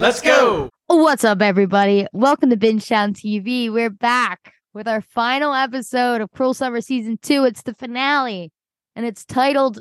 [0.00, 0.70] Let's go.
[0.86, 2.06] What's up, everybody?
[2.12, 3.70] Welcome to Bingetown TV.
[3.72, 7.44] We're back with our final episode of Cruel Summer Season 2.
[7.44, 8.52] It's the finale,
[8.94, 9.80] and it's titled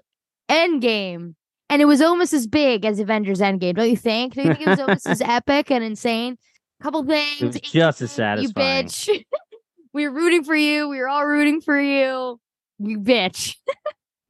[0.50, 1.36] Endgame.
[1.70, 4.34] And it was almost as big as Avengers Endgame, don't you think?
[4.36, 6.38] Don't you think it was almost as epic and insane?
[6.80, 7.42] A Couple things.
[7.42, 8.86] It was just as You satisfying.
[8.86, 9.24] bitch.
[9.94, 10.88] we were rooting for you.
[10.90, 12.40] We were all rooting for you.
[12.80, 13.56] You bitch.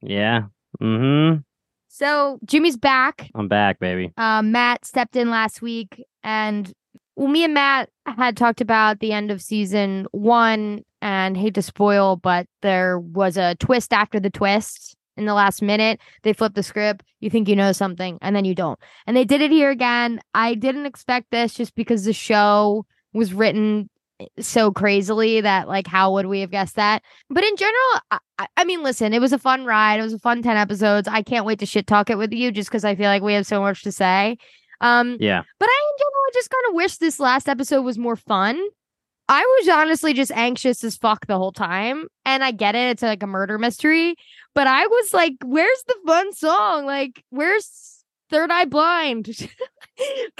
[0.00, 0.42] Yeah.
[0.80, 1.38] Mm-hmm.
[1.98, 3.28] So Jimmy's back.
[3.34, 4.12] I'm back, baby.
[4.16, 6.72] Uh, Matt stepped in last week, and
[7.16, 11.62] well, me and Matt had talked about the end of season one, and hate to
[11.62, 15.98] spoil, but there was a twist after the twist in the last minute.
[16.22, 17.02] They flipped the script.
[17.18, 18.78] You think you know something, and then you don't.
[19.08, 20.20] And they did it here again.
[20.34, 23.90] I didn't expect this just because the show was written
[24.38, 28.00] so crazily that like how would we have guessed that but in general
[28.38, 31.06] I, I- mean listen it was a fun ride it was a fun 10 episodes
[31.06, 33.34] i can't wait to shit talk it with you just because i feel like we
[33.34, 34.36] have so much to say
[34.80, 35.42] um Yeah.
[35.60, 38.60] but I, in general, I just kind of wish this last episode was more fun.
[39.28, 42.06] I was honestly just anxious as fuck the whole time.
[42.24, 42.90] And I get it.
[42.92, 44.14] It's like a murder mystery.
[44.54, 46.86] But I was like, where's the fun song?
[46.86, 49.28] Like, where's Third Eye Blind?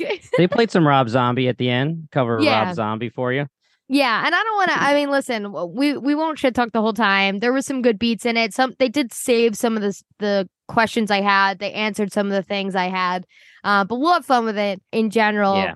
[0.01, 0.21] Okay.
[0.37, 2.09] They played some Rob Zombie at the end.
[2.13, 2.67] Cover Yeah.
[2.67, 3.47] Rob Zombie for you.
[3.89, 4.23] Yeah.
[4.25, 6.93] And I don't want to, I mean, listen, we, we won't shit talk the whole
[6.93, 7.39] time.
[7.39, 8.55] There was some good beats in it.
[8.55, 11.59] Some, they did save some of the, the questions I had.
[11.59, 13.27] They answered some of the things I had.
[13.65, 15.57] Uh, but we'll have fun with it in general.
[15.57, 15.75] Yeah.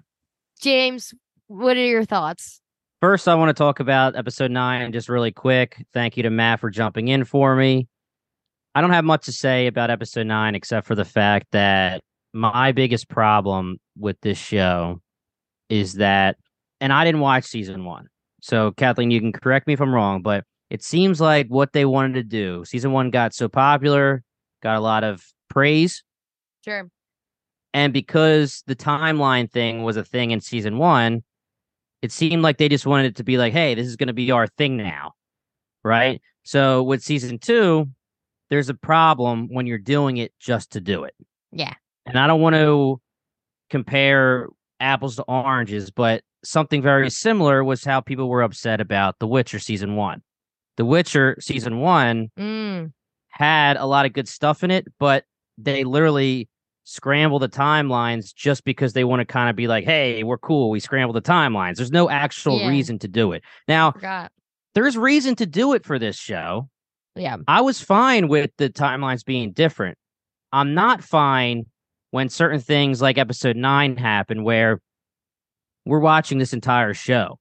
[0.60, 1.12] James,
[1.48, 2.60] what are your thoughts?
[3.00, 5.84] First, I want to talk about episode nine just really quick.
[5.92, 7.88] Thank you to Matt for jumping in for me.
[8.74, 12.00] I don't have much to say about episode nine except for the fact that
[12.32, 15.00] my biggest problem with this show
[15.68, 16.36] is that,
[16.82, 18.08] and I didn't watch season one.
[18.40, 21.84] So, Kathleen, you can correct me if I'm wrong, but it seems like what they
[21.84, 24.24] wanted to do, season one got so popular,
[24.62, 26.02] got a lot of praise.
[26.64, 26.88] Sure.
[27.72, 31.22] And because the timeline thing was a thing in season one,
[32.02, 34.12] it seemed like they just wanted it to be like, hey, this is going to
[34.12, 35.12] be our thing now.
[35.84, 36.20] Right.
[36.42, 37.88] So with season two,
[38.50, 41.14] there's a problem when you're doing it just to do it.
[41.52, 41.74] Yeah.
[42.06, 43.00] And I don't want to
[43.70, 44.48] compare
[44.82, 49.58] apples to oranges, but something very similar was how people were upset about The Witcher
[49.58, 50.22] season one.
[50.76, 52.92] The Witcher season one Mm.
[53.28, 55.24] had a lot of good stuff in it, but
[55.58, 56.48] they literally
[56.84, 60.68] scramble the timelines just because they want to kind of be like, hey, we're cool.
[60.70, 61.76] We scramble the timelines.
[61.76, 62.68] There's no actual Yeah.
[62.68, 63.42] reason to do it.
[63.68, 64.32] Now, Forgot.
[64.74, 66.68] there's reason to do it for this show.
[67.14, 67.36] Yeah.
[67.46, 69.96] I was fine with the timelines being different.
[70.50, 71.66] I'm not fine
[72.12, 74.78] when certain things like episode nine happen where
[75.84, 77.38] we're watching this entire show.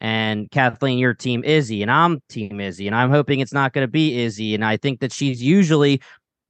[0.00, 3.84] And Kathleen, you're team Izzy, and I'm team Izzy, and I'm hoping it's not going
[3.86, 4.54] to be Izzy.
[4.54, 6.00] And I think that she's usually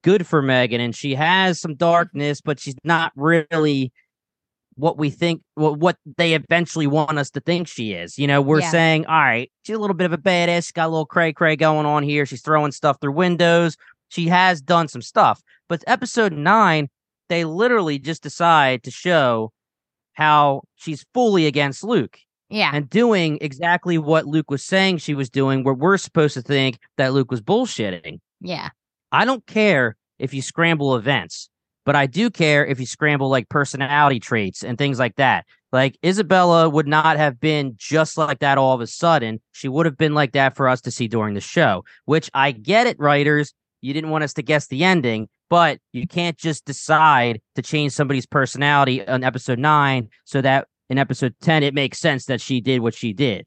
[0.02, 3.92] good for Megan, and she has some darkness, but she's not really
[4.76, 8.18] what we think, what what they eventually want us to think she is.
[8.18, 8.70] You know, we're Yeah.
[8.70, 11.32] saying, all right, she's a little bit of a badass, she's got a little cray
[11.32, 12.24] cray going on here.
[12.26, 13.76] She's throwing stuff through windows.
[14.08, 16.88] She has done some stuff, but episode nine,
[17.28, 19.52] they literally just decide to show
[20.14, 22.18] how she's fully against Luke
[22.50, 22.70] Yeah.
[22.74, 26.78] and doing exactly what Luke was saying she was doing, where we're supposed to think
[26.96, 28.18] that Luke was bullshitting.
[28.40, 28.70] Yeah.
[29.12, 31.48] I don't care if you scramble events,
[31.86, 35.46] but I do care if you scramble like personality traits and things like that.
[35.70, 39.40] Like Isabella would not have been just like that all of a sudden.
[39.52, 42.52] She would have been like that for us to see during the show, which I
[42.52, 43.52] get it, writers.
[43.82, 47.92] You didn't want us to guess the ending, but you can't just decide to change
[47.92, 52.60] somebody's personality on episode nine so that in episode 10 it makes sense that she
[52.60, 53.46] did what she did.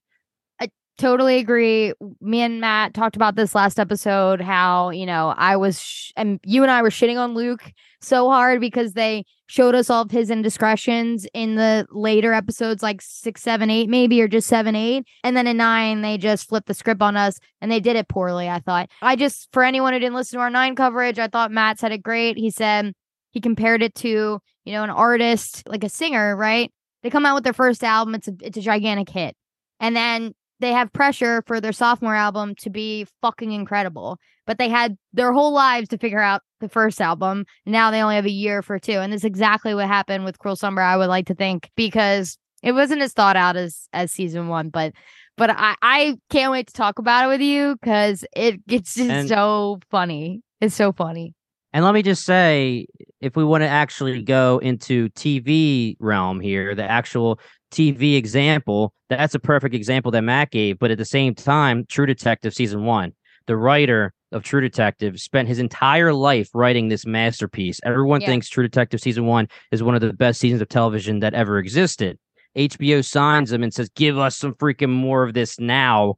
[0.59, 1.93] I totally agree.
[2.21, 6.39] Me and Matt talked about this last episode how, you know, I was, sh- and
[6.43, 10.11] you and I were shitting on Luke so hard because they showed us all of
[10.11, 15.05] his indiscretions in the later episodes, like six, seven, eight, maybe, or just seven, eight.
[15.25, 18.07] And then in nine, they just flipped the script on us and they did it
[18.07, 18.89] poorly, I thought.
[19.01, 21.91] I just, for anyone who didn't listen to our nine coverage, I thought Matt said
[21.91, 22.37] it great.
[22.37, 22.93] He said
[23.31, 26.71] he compared it to, you know, an artist, like a singer, right?
[27.03, 29.35] They come out with their first album, it's a, it's a gigantic hit.
[29.81, 34.17] And then they have pressure for their sophomore album to be fucking incredible.
[34.47, 37.45] But they had their whole lives to figure out the first album.
[37.65, 38.93] Now they only have a year for two.
[38.93, 42.71] And that's exactly what happened with Cruel Summer, I would like to think, because it
[42.73, 44.69] wasn't as thought out as as season one.
[44.69, 44.93] But
[45.37, 49.09] but I, I can't wait to talk about it with you because it it's just
[49.09, 50.41] And- so funny.
[50.59, 51.33] It's so funny.
[51.73, 52.85] And let me just say,
[53.21, 57.39] if we want to actually go into TV realm here, the actual
[57.71, 60.79] TV example, that's a perfect example that Matt gave.
[60.79, 63.13] But at the same time, True Detective season one,
[63.47, 67.79] the writer of True Detective, spent his entire life writing this masterpiece.
[67.83, 68.27] Everyone Yeah.
[68.27, 71.57] thinks True Detective season one is one of the best seasons of television that ever
[71.57, 72.17] existed.
[72.55, 76.15] HBO signs him and says, Give us some freaking more of this now.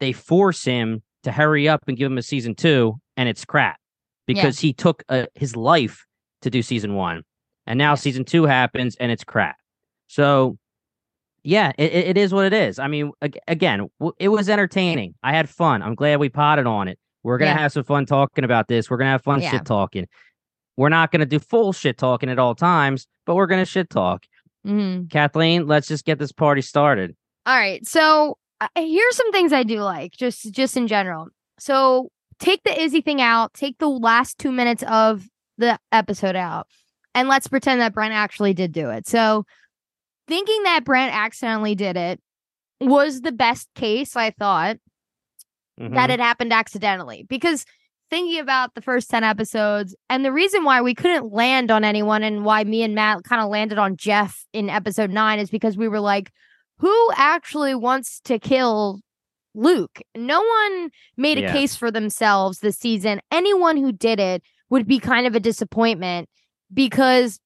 [0.00, 3.76] They force him to hurry up and give him a season two, and it's crap
[4.26, 6.04] because he took uh, his life
[6.42, 7.22] to do season one.
[7.66, 7.94] And now Yeah.
[7.96, 9.56] season two happens and it's crap.
[10.08, 10.58] So,
[11.46, 12.78] yeah, it, it is what it is.
[12.78, 13.12] I mean,
[13.46, 13.88] again,
[14.18, 15.14] it was entertaining.
[15.22, 15.80] I had fun.
[15.82, 16.98] I'm glad we potted on it.
[17.22, 17.62] We're going to Yeah.
[17.62, 18.90] have some fun talking about this.
[18.90, 19.50] We're going to have fun Yeah.
[19.52, 20.06] shit talking.
[20.76, 23.70] We're not going to do full shit talking at all times, but we're going to
[23.70, 24.24] shit talk.
[24.66, 25.08] Mhm.
[25.10, 27.14] Kathleen, let's just get this party started.
[27.46, 27.86] All right.
[27.86, 31.28] So uh, here's some things I do like, just just in general.
[31.60, 32.10] So
[32.40, 33.54] take the Izzy thing out.
[33.54, 35.26] Take the last two minutes of
[35.58, 36.66] the episode out,
[37.14, 39.06] and let's pretend that Brent actually did do it.
[39.06, 39.44] So
[40.28, 42.20] thinking that Brent accidentally did it
[42.80, 44.16] was the best case.
[44.16, 44.76] I thought
[45.78, 46.10] that Mhm.
[46.14, 47.64] it happened accidentally because
[48.10, 52.22] thinking about the first 10 episodes and the reason why we couldn't land on anyone
[52.22, 55.76] and why me and Matt kind of landed on Jeff in episode 9 is because
[55.76, 56.30] we were like
[56.78, 59.00] who actually wants to kill
[59.54, 60.00] Luke?
[60.14, 61.52] No one made a Yeah.
[61.52, 63.20] case for themselves this season.
[63.30, 66.28] Anyone who did it would be kind of a disappointment
[66.72, 67.40] because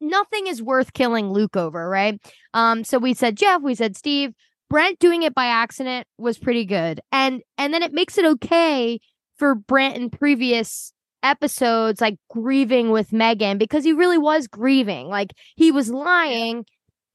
[0.00, 2.20] nothing is worth killing Luke over, right?
[2.54, 4.32] Um so we said Jeff, we said Steve,
[4.68, 7.00] Brent doing it by accident was pretty good.
[7.12, 9.00] And and then it makes it okay
[9.38, 15.08] for Brent in previous episodes like grieving with Megan because he really was grieving.
[15.08, 16.64] Like he was lying,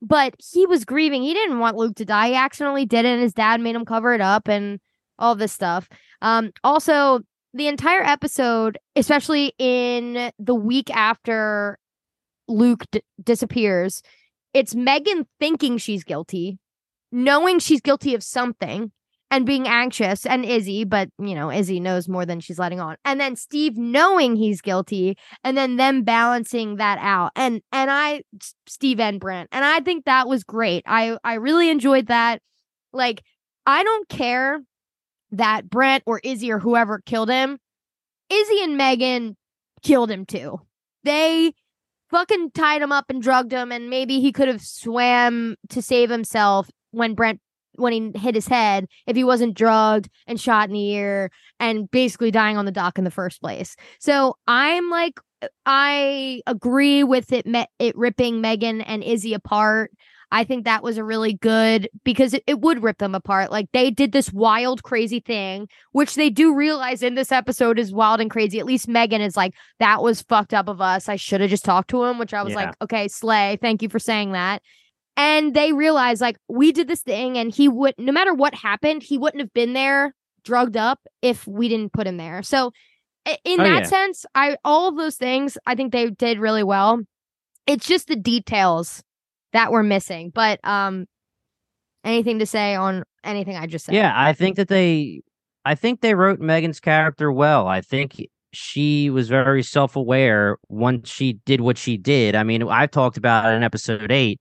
[0.01, 1.23] but he was grieving.
[1.23, 2.29] He didn't want Luke to die.
[2.29, 4.79] He accidentally did it and his dad made him cover it up and
[5.19, 5.89] all this stuff.
[6.21, 7.21] Um also
[7.53, 11.77] the entire episode, especially in the week after
[12.51, 14.01] Luke d- disappears,
[14.53, 16.59] it's Megan thinking she's guilty,
[17.11, 18.91] knowing she's guilty of something
[19.31, 22.97] and being anxious and Izzy, but you know, Izzy knows more than she's letting on.
[23.05, 27.31] And then Steve knowing he's guilty and then them balancing that out.
[27.35, 28.23] And and I
[28.67, 29.49] Steve and Brent.
[29.53, 30.83] And I think that was great.
[30.85, 32.41] I I really enjoyed that.
[32.91, 33.23] Like
[33.65, 34.59] I don't care
[35.31, 37.57] that Brent or Izzy or whoever killed him.
[38.29, 39.37] Izzy and Megan
[39.81, 40.59] killed him too.
[41.05, 41.53] They
[42.11, 46.09] fucking tied him up and drugged him and maybe he could have swam to save
[46.09, 47.39] himself when Brent
[47.75, 51.89] when he hit his head if he wasn't drugged and shot in the ear and
[51.89, 53.75] basically dying on the dock in the first place.
[53.99, 55.19] So I'm like
[55.65, 59.91] I agree with it me- it ripping Megan and Izzy apart.
[60.33, 63.51] I think that was a really good because it, it would rip them apart.
[63.51, 67.91] Like they did this wild, crazy thing, which they do realize in this episode is
[67.91, 68.59] wild and crazy.
[68.59, 71.09] At least Megan is like, that was fucked up of us.
[71.09, 72.67] I should have just talked to him, which I was Yeah.
[72.67, 74.61] like, okay, Slay, thank you for saying that.
[75.17, 79.03] And they realize like we did this thing and he would no matter what happened,
[79.03, 82.41] he wouldn't have been there drugged up if we didn't put him there.
[82.41, 82.71] So
[83.43, 83.87] in Oh, that yeah.
[83.87, 87.01] sense, I all of those things I think they did really well.
[87.67, 89.03] It's just the details
[89.53, 90.31] that were missing.
[90.33, 91.05] But um
[92.03, 93.95] anything to say on anything I just said?
[93.95, 95.21] Yeah, I think that they
[95.65, 97.67] I think they wrote Megan's character well.
[97.67, 102.35] I think she was very self-aware once she did what she did.
[102.35, 104.39] I mean, I've talked about it in episode 8.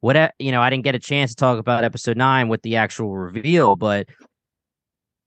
[0.00, 2.76] What you know, I didn't get a chance to talk about episode 9 with the
[2.76, 4.08] actual reveal, but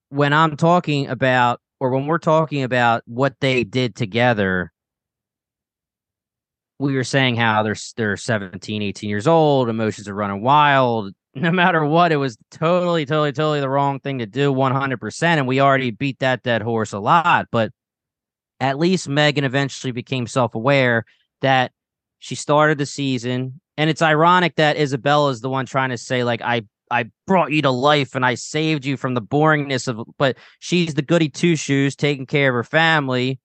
[0.09, 4.71] when I'm talking about or when we're talking about what they did together,
[6.81, 11.13] we were saying how they're they're 17, 18 years old, emotions are running wild.
[11.33, 15.23] No matter what, it was totally, totally, totally the wrong thing to do 100%.
[15.23, 17.47] And we already beat that dead horse a lot.
[17.53, 17.71] But
[18.59, 21.05] at least Megan eventually became self aware
[21.39, 21.71] that
[22.19, 23.61] she started the season.
[23.77, 27.53] And it's ironic that Isabella is the one trying to say, like, I I brought
[27.53, 31.29] you to life and I saved you from the boringness of but she's the goody
[31.29, 33.39] two shoes taking care of her family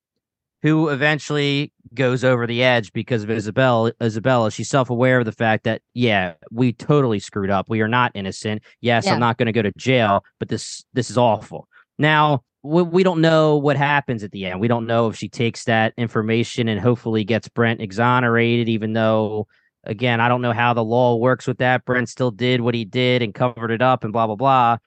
[0.62, 5.64] who eventually goes over the edge because of Isabella Isabella she's self-aware of the fact
[5.64, 9.14] that yeah we totally screwed up we are not innocent yes Yeah.
[9.14, 13.02] I'm not going to go to jail but this this is awful now we, we
[13.02, 16.68] don't know what happens at the end we don't know if she takes that information
[16.68, 19.46] and hopefully gets Brent exonerated even though
[19.86, 21.84] again, I don't know how the law works with that.
[21.84, 24.78] Brent still did what he did and covered it up and blah blah blah.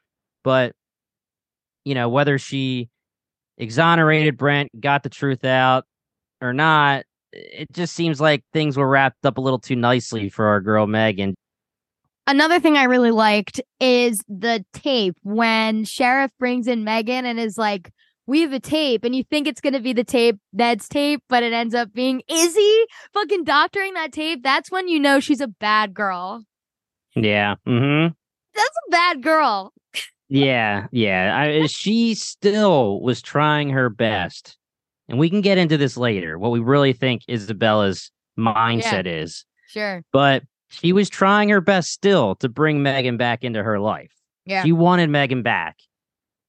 [0.44, 0.74] But
[1.86, 2.90] you know, whether she
[3.60, 5.86] exonerated Brent, got the truth out
[6.42, 10.48] or not, it just seems like things were wrapped up a little too nicely for
[10.48, 11.36] our girl Megan.
[12.26, 17.58] Another thing I really liked is the tape when Sheriff brings in Megan and is
[17.58, 17.92] like,
[18.28, 21.42] we have a tape, and you think it's gonna be the tape, Ned's tape, but
[21.42, 24.44] it ends up being Izzy fucking doctoring that tape.
[24.44, 26.44] That's when you know she's a bad girl.
[27.16, 27.56] Yeah.
[27.68, 28.14] Mm-hmm.
[28.54, 29.74] That's a bad girl.
[30.30, 31.36] Yeah, yeah.
[31.38, 34.58] I, she still was trying her best,
[35.08, 36.38] and we can get into this later.
[36.38, 40.04] What we really think Isabella's mindset is, Sure.
[40.14, 44.12] but she was trying her best still to bring Megan back into her life.
[44.46, 44.64] Yeah.
[44.64, 45.78] She wanted Megan back.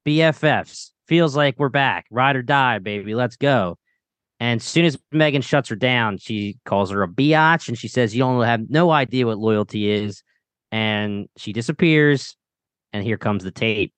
[0.07, 2.07] BFFs feels like we're back.
[2.11, 3.15] Ride or die, baby.
[3.15, 3.79] Let's go.
[4.39, 7.89] And as soon as Megan shuts her down, she calls her a biatch and she
[7.89, 10.23] says, You don't have no idea what loyalty is.
[10.73, 12.37] And she disappears.
[12.93, 13.93] And here comes the tape.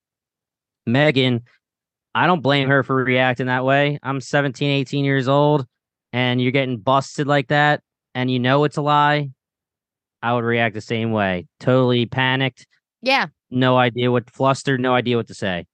[0.87, 1.43] Megan,
[2.15, 3.99] I don't blame her for reacting that way.
[4.03, 5.67] I'm 17, 18 years old,
[6.13, 7.81] and you're getting busted like that,
[8.15, 9.31] and you know it's a lie.
[10.23, 11.47] I would react the same way.
[11.59, 12.67] Totally panicked,
[13.01, 13.27] Yeah.
[13.51, 15.67] no idea what flustered, no idea what to say.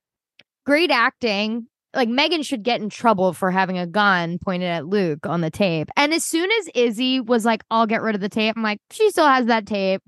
[0.65, 1.67] Great acting.
[1.95, 5.51] Like Megan should get in trouble for having a gun pointed at Luke on the
[5.51, 5.89] tape.
[5.97, 8.79] And as soon as Izzy was like, I'll get rid of the tape, I'm like,
[8.91, 10.03] she still has that tape.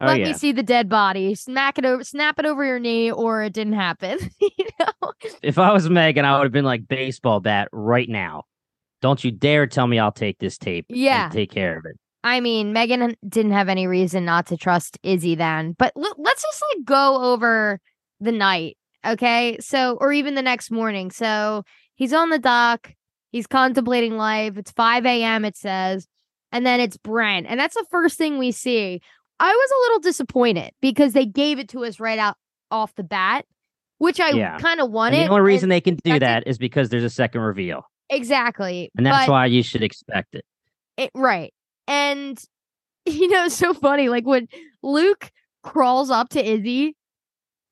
[0.00, 0.26] Oh Let yeah.
[0.28, 1.34] me see the dead body.
[1.34, 4.18] Smack it over snap it over your knee, or it didn't happen.
[4.40, 5.12] you know?
[5.42, 8.44] If I was Megan, I would have been like baseball bat right now.
[9.02, 10.86] Don't you dare tell me I'll take this tape.
[10.88, 11.28] and Yeah.
[11.30, 11.96] take care of it.
[12.24, 15.76] I mean, Megan didn't have any reason not to trust Izzy then.
[15.78, 17.78] But l- let's just like go over
[18.20, 18.76] the night,
[19.06, 19.58] okay?
[19.60, 21.10] So, or even the next morning.
[21.10, 21.62] So
[21.94, 22.92] he's on the dock.
[23.30, 24.56] He's contemplating life.
[24.56, 26.08] It's 5 a.m., it says.
[26.52, 27.46] And then it's Brent.
[27.48, 29.00] And that's the first thing we see.
[29.38, 32.36] I was a little disappointed because they gave it to us right out
[32.70, 33.44] off the bat,
[33.98, 34.58] which I Yeah.
[34.58, 35.26] kind of And wanted.
[35.26, 36.58] the only reason they can do that's it.
[36.58, 37.82] because there's a second reveal.
[38.08, 38.90] exactly.
[38.96, 40.44] And that's but- why you should expect it.
[40.96, 41.52] It, right.
[41.86, 42.38] And
[43.06, 44.08] you know, it's so funny.
[44.08, 44.48] Like when
[44.82, 45.30] Luke
[45.62, 46.96] crawls up to Izzy,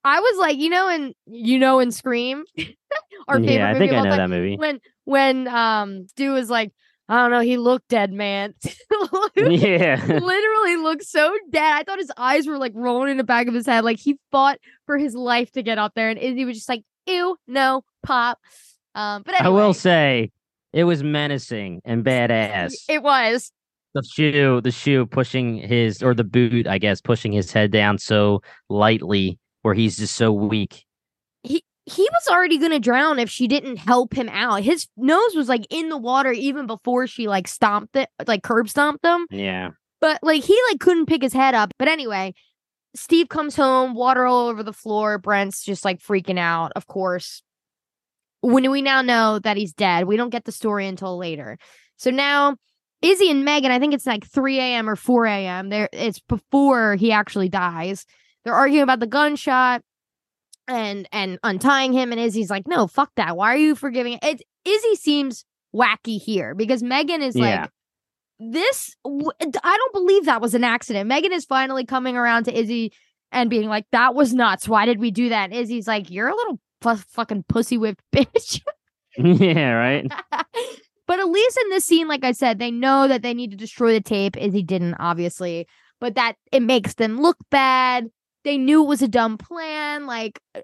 [0.04, 2.44] I was like, you know, and you know, in Scream,
[3.28, 4.56] our favorite yeah, I think of I know that movie.
[4.56, 6.73] when when um Stu was like,
[7.08, 8.54] I don't know, he looked dead, man.
[9.37, 9.96] Yeah.
[10.06, 11.62] literally looked so dead.
[11.62, 13.84] I thought his eyes were like rolling in the back of his head.
[13.84, 16.84] Like he fought for his life to get up there, and Izzy was just like,
[17.06, 18.38] ew, no, pop.
[18.94, 20.30] Um, but anyway, I will say
[20.73, 22.75] it was menacing and badass.
[22.88, 23.50] it was.
[23.94, 27.99] the shoe, the shoe pushing his or the boot, I guess, pushing his head down
[27.99, 30.84] so lightly where he's just so weak.
[31.42, 34.62] he he was already gonna drown if she didn't help him out.
[34.62, 38.68] His nose was like in the water even before she like stomped it, like curb
[38.68, 39.26] stomped him.
[39.30, 39.70] Yeah.
[40.00, 41.72] But like he like couldn't pick his head up.
[41.78, 42.34] But anyway,
[42.94, 45.18] Steve comes home, water all over the floor.
[45.18, 46.72] Brent's just like freaking out.
[46.74, 47.42] Of course,
[48.40, 51.58] when we now know that he's dead, we don't get the story until later.
[51.96, 52.56] So now.
[53.02, 54.88] Izzy and Megan, I think it's like 3 a.m.
[54.88, 55.68] or 4 a.m.
[55.68, 58.06] There, it's before he actually dies.
[58.42, 59.82] They're arguing about the gunshot
[60.68, 63.37] and and untying him and Izzy's like, "No, fuck that.
[63.37, 65.44] Why are you forgiving it?" Izzy seems
[65.75, 67.62] wacky here because Megan is Yeah.
[67.62, 67.71] like
[68.38, 71.09] this I don't believe that was an accident.
[71.09, 72.92] Megan is finally coming around to Izzy
[73.33, 74.68] and being like, "That was nuts.
[74.68, 78.02] Why did we do that?" And Izzy's like, "You're a little fu- fucking pussy whipped
[78.14, 78.61] bitch."
[79.18, 80.06] yeah, right.
[81.06, 83.56] but at least in this scene, like I said, they know that they need to
[83.56, 84.37] destroy the tape.
[84.37, 85.66] Izzy didn't, obviously,
[86.00, 88.09] but that it makes them look bad.
[88.44, 90.06] They knew it was a dumb plan.
[90.06, 90.60] Like uh,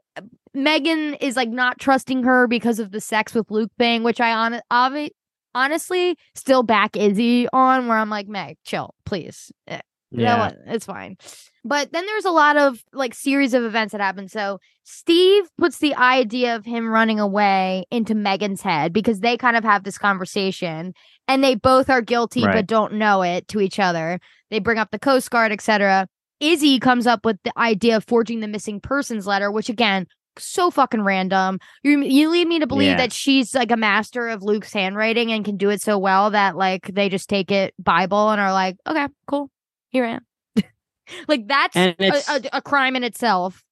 [0.54, 4.32] Megan is like not trusting her because of the sex with Luke thing, which I
[4.32, 5.10] on obvi-
[5.54, 7.88] honestly still back Izzy on.
[7.88, 9.50] Where I'm like, Meg, chill, please.
[9.66, 10.38] Eh, you know Yeah.
[10.38, 10.56] what?
[10.66, 11.16] It's fine.
[11.64, 14.28] But then there's a lot of like series of events that happen.
[14.28, 19.56] So Steve puts the idea of him running away into Megan's head because they kind
[19.56, 20.94] of have this conversation
[21.28, 22.54] and they both are guilty Right.
[22.54, 24.20] but don't know it to each other.
[24.50, 26.08] They bring up the Coast Guard, etc.
[26.40, 30.06] Izzy comes up with the idea of forging the missing persons letter, which again,
[30.38, 31.58] so fucking random.
[31.82, 32.96] You you lead me to believe Yeah.
[32.98, 36.56] that she's like a master of Luke's handwriting and can do it so well that
[36.56, 39.50] like they just take it Bible and are like, okay, cool,
[39.90, 40.64] here I am.
[41.28, 43.62] like that's a, a, a crime in itself.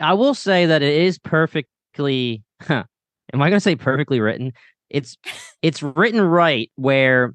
[0.00, 2.84] I will say that it is perfectly huh,
[3.32, 4.52] am I gonna say perfectly written?
[4.88, 5.16] It's
[5.60, 7.34] it's written right where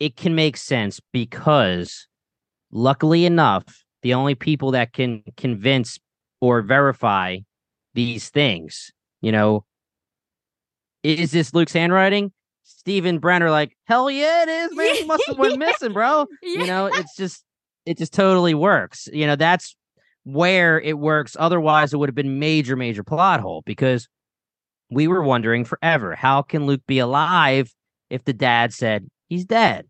[0.00, 2.07] it can make sense because
[2.72, 5.98] luckily enough, the only people that can convince
[6.40, 7.38] or verify
[7.94, 9.64] these things, you know,
[11.02, 12.32] is this Luke's handwriting?
[12.62, 14.94] Steve and Brent are like, hell yeah, it is, man.
[14.94, 16.26] He must have went missing, bro.
[16.42, 17.44] You know, it's just
[17.86, 19.08] it just totally works.
[19.12, 19.74] You know, that's
[20.24, 21.36] where it works.
[21.38, 24.08] Otherwise, it would have been major, major plot hole because
[24.90, 27.74] we were wondering forever how can Luke be alive
[28.10, 29.87] if the dad said he's dead?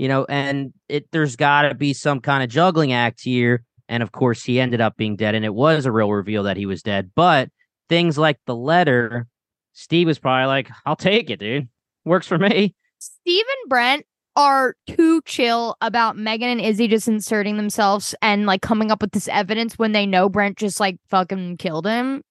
[0.00, 3.64] You know, and it there's got to be some kind of juggling act here.
[3.86, 6.56] And of course, he ended up being dead, and it was a real reveal that
[6.56, 7.10] he was dead.
[7.14, 7.50] But
[7.90, 9.26] things like the letter,
[9.74, 11.68] Steve was probably like, "I'll take it, dude.
[12.06, 17.58] Works for me." Steve and Brent are too chill about Megan and Izzy just inserting
[17.58, 21.58] themselves and like coming up with this evidence when they know Brent just like fucking
[21.58, 22.22] killed him.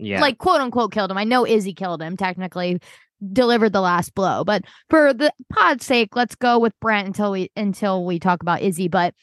[0.00, 0.20] Yeah.
[0.20, 1.18] Like quote unquote killed him.
[1.18, 2.80] I know Izzy killed him technically
[3.32, 7.50] delivered the last blow, but for the pod's sake, let's go with Brent until we
[7.56, 8.88] until we talk about Izzy.
[8.88, 9.14] But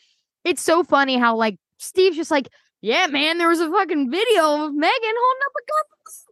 [0.44, 2.50] it's so funny how like Steve's just like,
[2.82, 5.84] yeah, man, there was a fucking video of Megan holding up a gun.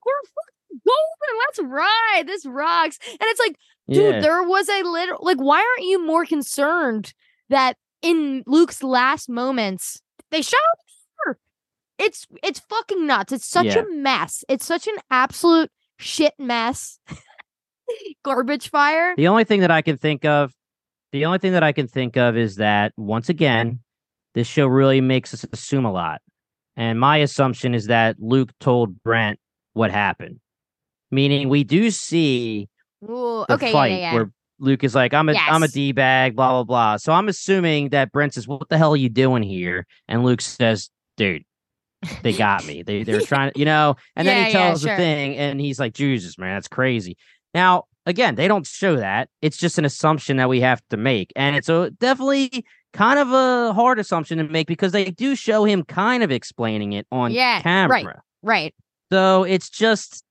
[0.05, 1.39] We're fucking golden.
[1.39, 2.23] Let's ride.
[2.27, 2.99] This rocks.
[3.07, 3.55] And it's like,
[3.89, 4.19] dude, yeah.
[4.19, 7.13] there was a little like, why aren't you more concerned
[7.49, 10.01] that in Luke's last moments
[10.31, 10.59] they shot
[11.25, 11.39] her?
[11.97, 13.31] It's it's fucking nuts.
[13.31, 13.79] It's such Yeah.
[13.79, 14.43] a mess.
[14.49, 16.99] It's such an absolute shit mess.
[18.23, 19.13] Garbage fire.
[19.15, 20.53] The only thing that I can think of,
[21.11, 23.77] the only thing that I can think of is that once again, mm-hmm.
[24.33, 26.21] this show really makes us assume a lot.
[26.75, 29.39] And my assumption is that Luke told Brent
[29.73, 30.39] what happened.
[31.11, 32.67] Meaning we do see
[33.03, 34.13] Ooh, the okay, fight yeah, yeah.
[34.15, 35.73] where Luke is like, I'm a am a Yes.
[35.73, 36.97] D bag, blah, blah, blah.
[36.97, 39.85] So I'm assuming that Brent says, What the hell are you doing here?
[40.07, 41.43] And Luke says, Dude,
[42.21, 42.81] they got me.
[42.81, 44.91] They they were trying to, you know, and then Yeah, he yeah, tells sure.
[44.91, 47.17] the thing, and he's like, Jesus, man, that's crazy.
[47.53, 49.29] Now, again, they don't show that.
[49.41, 51.31] It's just an assumption that we have to make.
[51.35, 55.63] And it's a definitely kind of a hard assumption to make because they do show
[55.65, 58.03] him kind of explaining it on Yeah, camera.
[58.03, 58.15] right.
[58.43, 58.75] Right.
[59.11, 60.23] So it's just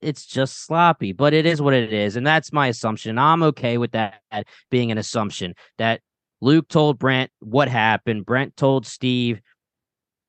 [0.00, 2.16] it's just sloppy, but it is what it is.
[2.16, 3.18] And that's my assumption.
[3.18, 4.20] I'm okay with that
[4.68, 6.00] being an assumption that
[6.40, 8.26] Luke told Brent what happened.
[8.26, 9.40] Brent told Steve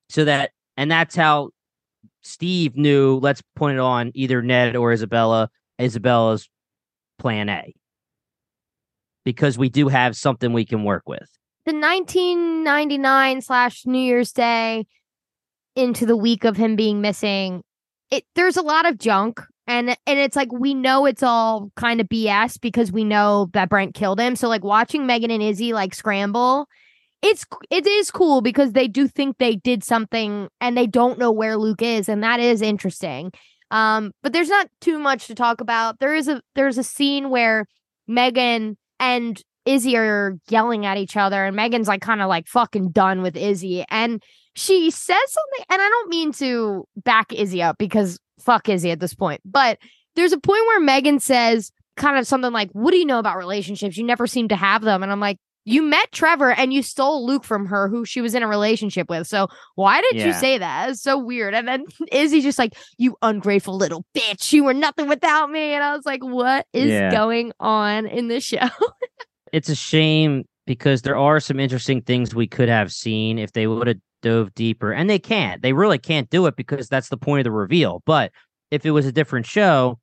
[0.09, 1.50] so that and that's how
[2.21, 5.50] Steve knew let's put it on either Ned or Isabella,
[5.83, 6.49] Isabella's
[7.19, 7.73] plan A.
[9.25, 11.29] Because we do have something we can work with.
[11.65, 14.85] The 1999 slash New Year's Day
[15.75, 17.63] into the week of him being missing,
[18.11, 19.41] it there's a lot of junk.
[19.65, 23.69] And and it's like we know it's all kind of BS because we know that
[23.69, 24.35] Brent killed him.
[24.35, 26.67] So like watching Megan and Izzy like scramble,
[27.21, 31.31] it's it is cool because they do think they did something and they don't know
[31.31, 33.31] where Luke is, and that is interesting.
[33.73, 35.99] Um, but there's not too much to talk about.
[35.99, 37.65] There is a there's a scene where
[38.07, 42.91] Megan and Izzy are yelling at each other, and Megan's like kind of like fucking
[42.91, 44.21] done with Izzy, and
[44.55, 48.99] she says something, and I don't mean to back Izzy up because fuck Izzy at
[48.99, 49.79] this point, but
[50.15, 53.38] there's a point where Megan says kind of something like, "What do you know about
[53.38, 53.97] relationships?
[53.97, 55.39] You never seem to have them," and I'm like.
[55.65, 59.10] You met Trevor and you stole Luke from her, who she was in a relationship
[59.10, 59.28] with.
[59.28, 60.89] So why did you say that?
[60.89, 61.54] It's so weird.
[61.54, 64.52] And then Izzy's just like, "You ungrateful little bitch!
[64.52, 67.12] You were nothing without me." And I was like, "What is Yeah.
[67.12, 68.58] going on in this show?"
[69.54, 73.67] it's a shame because there are some interesting things we could have seen if they
[73.67, 77.17] would have dove deeper and they can't they really can't do it because that's the
[77.17, 78.32] point of the reveal but
[78.71, 79.99] if it was a different show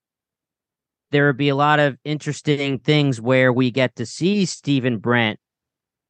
[1.11, 5.01] there would be a lot of interesting things where we get to see Steve and
[5.01, 5.41] Brent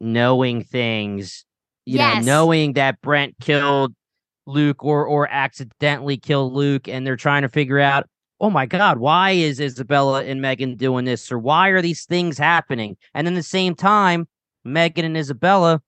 [0.01, 1.45] knowing things
[1.87, 2.25] you Yes.
[2.25, 3.95] know knowing that Brent killed
[4.47, 8.07] Luke or or accidentally killed Luke and they're trying to figure out
[8.41, 12.39] oh my god why is Isabella and Megan doing this or why are these things
[12.39, 14.27] happening and then at the same time
[14.65, 15.83] Megan and Isabella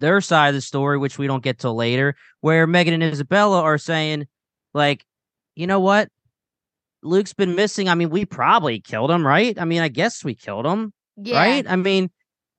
[0.00, 3.62] their side of the story which we don't get till later where Megan and Isabella
[3.62, 4.26] are saying
[4.74, 5.04] like
[5.54, 6.08] you know what
[7.02, 10.34] Luke's been missing I mean we probably killed him right I mean I guess we
[10.34, 11.38] killed him yeah.
[11.38, 11.64] right?
[11.68, 12.10] I mean,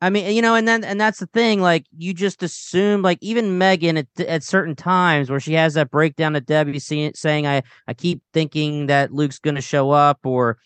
[0.03, 1.61] I mean, you know, and then and that's the thing.
[1.61, 5.91] Like, you just assume, like, even Megan at at certain times where she has that
[5.91, 10.57] breakdown to Debbie, saying, "I I keep thinking that Luke's going to show up," or,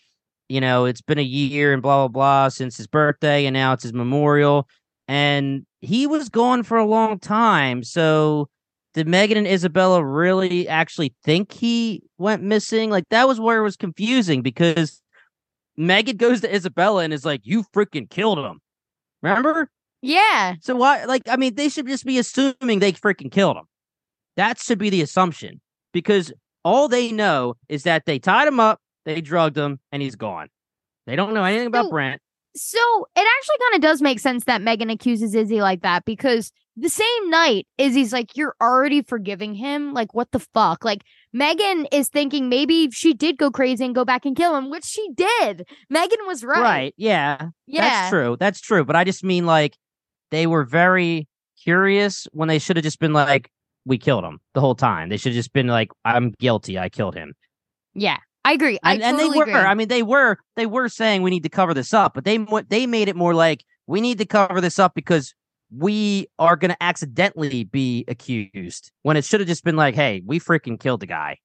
[0.48, 3.72] you know, it's been a year and blah blah blah since his birthday, and now
[3.74, 4.68] it's his memorial,
[5.06, 7.84] and he was gone for a long time.
[7.84, 8.48] So,
[8.94, 12.90] did Megan and Isabella really actually think he went missing?
[12.90, 15.00] Like, that was where it was confusing because.
[15.78, 18.60] Megan goes to Isabella and is like, "You freaking killed him."
[19.22, 19.70] Remember?
[20.02, 20.54] Yeah.
[20.60, 21.04] So why?
[21.04, 23.64] Like, I mean, they should just be assuming they freaking killed him.
[24.36, 25.60] That should be the assumption
[25.92, 26.32] because
[26.64, 30.48] all they know is that they tied him up, they drugged him, and he's gone.
[31.06, 32.20] They don't know anything about So- Brent.
[32.56, 32.78] So
[33.14, 36.88] it actually kind of does make sense that Megan accuses Izzy like that because the
[36.88, 39.92] same night, Izzy's like, You're already forgiving him?
[39.92, 40.84] Like, what the fuck?
[40.84, 44.70] Like, Megan is thinking maybe she did go crazy and go back and kill him,
[44.70, 45.66] which she did.
[45.90, 46.60] Megan was right.
[46.60, 46.94] Right.
[46.96, 47.48] Yeah.
[47.66, 47.82] Yeah.
[47.82, 48.36] That's true.
[48.38, 48.84] That's true.
[48.84, 49.76] But I just mean like
[50.30, 51.28] they were very
[51.62, 53.50] curious when they should have just been like,
[53.84, 55.08] "We killed him" the whole time.
[55.08, 56.78] They should have just been like, "I'm guilty.
[56.78, 57.34] I killed him."
[57.94, 58.18] Yeah.
[58.44, 58.78] I agree.
[58.82, 59.54] I and, and totally they were agree.
[59.54, 62.38] i mean they were they were saying we need to cover this up but they
[62.68, 65.34] they made it more like we need to cover this up because
[65.76, 70.22] we are going to accidentally be accused when it should have just been like hey
[70.24, 71.36] we freaking killed the guy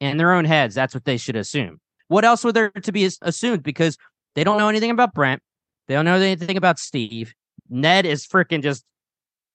[0.00, 3.08] in their own heads that's what they should assume what else were there to be
[3.22, 3.96] assumed because
[4.34, 5.40] they don't know anything about brent
[5.88, 7.34] They don't know anything about Steve.
[7.68, 8.84] Ned is freaking just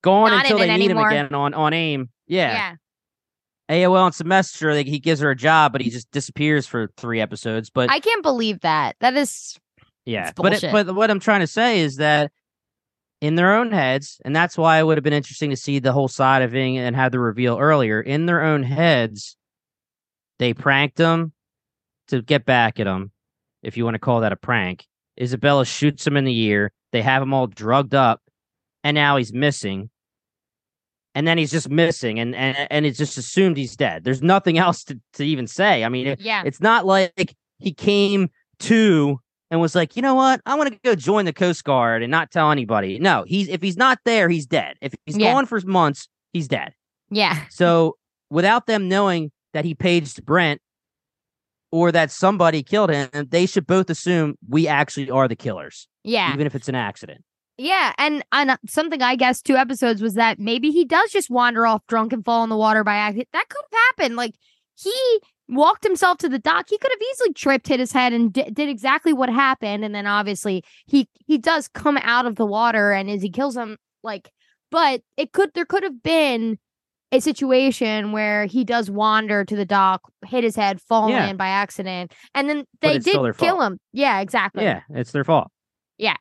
[0.02, 1.10] gone Not until they need anymore.
[1.10, 2.10] him again on on AIM.
[2.28, 2.76] Yeah.
[3.70, 3.86] Yeah.
[3.88, 7.20] AOL and semester, like, he gives her a job, but he just disappears for three
[7.20, 7.70] episodes.
[7.70, 8.96] But I can't believe that.
[9.02, 9.60] That is
[10.06, 12.32] yeah, but it, but what I'm trying to say is that
[13.22, 15.92] in their own heads, and that's why it would have been interesting to see the
[15.92, 18.00] whole side of it and have the reveal earlier.
[18.02, 19.36] In their own heads,
[20.40, 21.34] they pranked him
[22.10, 23.12] to get back at him,
[23.64, 24.86] if you want to call that a prank.
[25.20, 26.72] Isabella shoots him in the ear.
[26.92, 28.22] They have him all drugged up,
[28.84, 29.90] and now he's missing.
[31.16, 34.04] And then he's just missing, and and, and it's just assumed he's dead.
[34.04, 35.84] There's nothing else to, to even say.
[35.84, 36.44] I mean, yeah.
[36.46, 40.42] it's not like he came to and was like, you know what?
[40.46, 43.00] I want to go join the Coast Guard and not tell anybody.
[43.00, 44.76] No, he's if he's not there, he's dead.
[44.82, 45.34] If he's Yeah.
[45.34, 46.74] gone for months, he's dead.
[47.10, 47.46] Yeah.
[47.50, 47.98] So
[48.30, 50.62] without them knowing that he paged Brent
[51.72, 56.34] or that somebody killed him, they should both assume we actually are the killers, Yeah.
[56.34, 57.24] even if it's an accident.
[57.60, 61.30] Yeah, and and uh, something I guess two episodes was that maybe he does just
[61.30, 63.30] wander off drunk and fall in the water by accident.
[63.34, 64.16] That could have happened.
[64.16, 64.36] Like
[64.80, 64.94] he
[65.50, 66.66] walked himself to the dock.
[66.70, 69.86] He could have easily tripped, hit his head, and di- did exactly what happened.
[69.86, 73.56] And then obviously he he does come out of the water, and as he kills
[73.56, 74.32] him, like,
[74.72, 76.58] but it could there could have been
[77.14, 81.28] a situation where he does wander to the dock, hit his head, fall Yeah.
[81.28, 83.62] in by accident, and then they did kill fault.
[83.64, 83.80] him.
[83.94, 84.64] Yeah, exactly.
[84.66, 85.48] Yeah, it's their fault.
[85.98, 86.18] Yeah.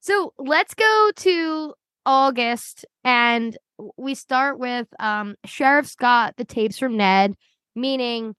[0.00, 1.74] So let's go to
[2.04, 3.56] August and
[3.96, 7.34] we start with um Sheriff Scott, the tapes from Ned,
[7.76, 8.34] meaning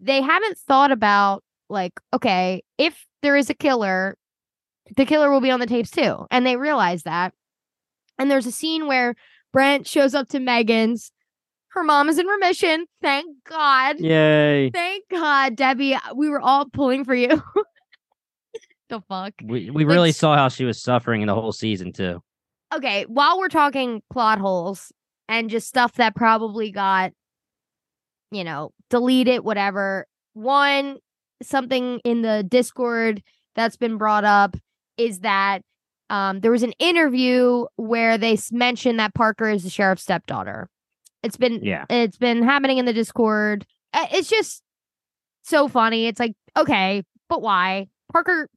[0.00, 4.16] they haven't thought about like, okay, if there is a killer,
[4.96, 6.26] the killer will be on the tapes too.
[6.30, 7.34] And they realize that.
[8.18, 9.14] And there's a scene where
[9.52, 11.12] Brent shows up to Megan's.
[11.68, 12.86] Her mom is in remission.
[13.02, 14.00] Thank God.
[14.00, 14.70] Yay.
[14.70, 15.94] Thank God, Debbie.
[15.94, 17.42] Uh, we were all pulling for you.
[18.88, 19.34] the fuck?
[19.44, 22.22] We we really saw how she was suffering in the whole season too.
[22.74, 24.92] okay, while we're talking plot holes
[25.28, 27.12] and just stuff that probably got,
[28.30, 30.06] you know, delete it, whatever.
[30.34, 30.98] One,
[31.42, 33.22] something in the Discord
[33.54, 34.56] that's been brought up
[34.96, 35.62] is that
[36.10, 40.68] um, there was an interview where they mentioned that Parker is the sheriff's stepdaughter.
[41.22, 41.84] It's been Yeah.
[41.90, 43.66] it's been happening in the Discord.
[43.92, 44.62] Uh, It's just
[45.42, 46.06] so funny.
[46.06, 47.88] It's like, okay, but why?
[48.12, 48.48] Parker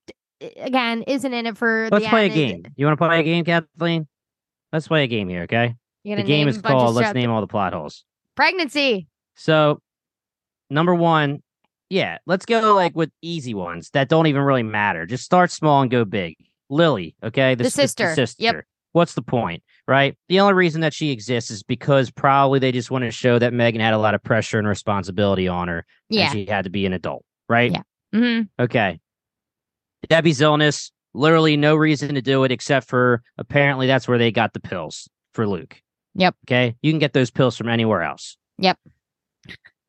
[0.57, 2.63] again isn't in it for Let's play a game.
[2.75, 4.07] You want to play a game, Kathleen?
[4.71, 5.75] Let's play a game here, okay?
[6.05, 8.05] The game is a bunch of called Let's Name All the Plot Holes.
[8.35, 9.07] pregnancy.
[9.35, 9.81] So,
[10.69, 11.41] number one,
[11.89, 15.05] yeah, let's go like with easy ones that don't even really matter.
[15.05, 16.35] Just start small and go big.
[16.69, 18.05] Lily, okay, The s- sister.
[18.05, 18.15] Yep.
[18.15, 18.65] sister.
[18.93, 20.17] What's the point, right?
[20.29, 23.53] The only reason that she exists is because probably they just want to show that
[23.53, 26.29] Megan had a lot of pressure and responsibility on her, Yeah.
[26.31, 27.71] she had to be an adult, right?
[27.71, 27.81] Yeah.
[28.13, 28.99] hmm Okay.
[30.09, 34.53] Debbie's illness, literally no reason to do it except for apparently that's where they got
[34.53, 35.81] the pills for Luke.
[36.15, 36.35] Yep.
[36.45, 36.75] Okay.
[36.81, 38.37] You can get those pills from anywhere else.
[38.57, 38.77] Yep.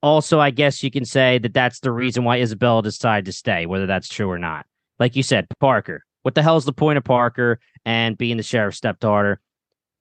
[0.02, 3.66] Also, I guess you can say that that's the reason why Isabella decided to stay,
[3.66, 4.66] whether that's true or not.
[4.98, 6.04] Like you said, Parker.
[6.22, 9.40] What the hell is the point of Parker and being the sheriff's stepdaughter?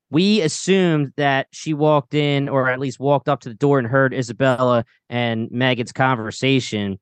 [0.10, 3.88] We assumed that she walked in, or at least walked up to the door and
[3.88, 7.00] heard Isabella and Megan's conversation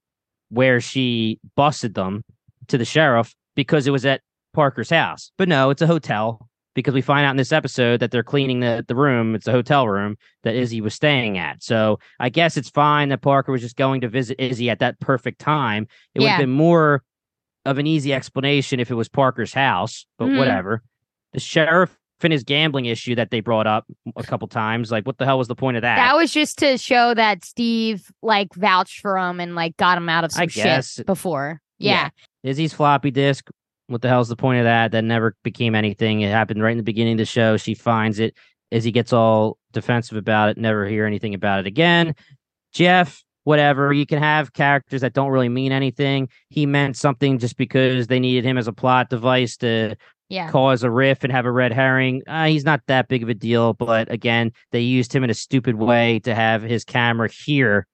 [0.50, 2.24] where she busted them
[2.68, 4.22] to the sheriff because it was at
[4.54, 5.32] Parker's house.
[5.38, 6.49] But no, it's a hotel
[6.80, 9.36] because we find out in this episode that they're cleaning the, the room.
[9.36, 11.62] It's a hotel room that Izzy was staying at.
[11.64, 15.00] So I guess it's fine that Parker was just going to visit Izzy at that
[15.00, 15.88] perfect time.
[16.16, 17.04] It would have been more
[17.66, 20.38] of an easy explanation if it was Parker's house, but Mhm.
[20.38, 20.82] whatever.
[21.34, 25.18] The sheriff and his gambling issue that they brought up a couple times, like what
[25.18, 25.96] the hell was the point of that?
[25.98, 30.10] That was just to show that Steve like vouched for him and like got him
[30.10, 31.62] out of some shit before.
[31.78, 32.10] Yeah.
[32.44, 32.50] Yeah.
[32.50, 33.50] Izzy's floppy disk.
[33.90, 34.92] What the hell's the point of that?
[34.92, 36.22] That never became anything.
[36.22, 37.58] It happened right in the beginning of the show.
[37.58, 38.36] She finds it.
[38.72, 40.58] as he gets all defensive about it.
[40.58, 42.14] Never hear anything about it again.
[42.72, 43.92] Jeff, whatever.
[43.92, 46.30] You can have characters that don't really mean anything.
[46.50, 49.96] He meant something just because they needed him as a plot device to
[50.30, 50.52] Yeah.
[50.52, 52.22] cause a riff and have a red herring.
[52.28, 55.34] Uh, he's not that big of a deal, but again, they used him in a
[55.34, 57.88] stupid way to have his camera hear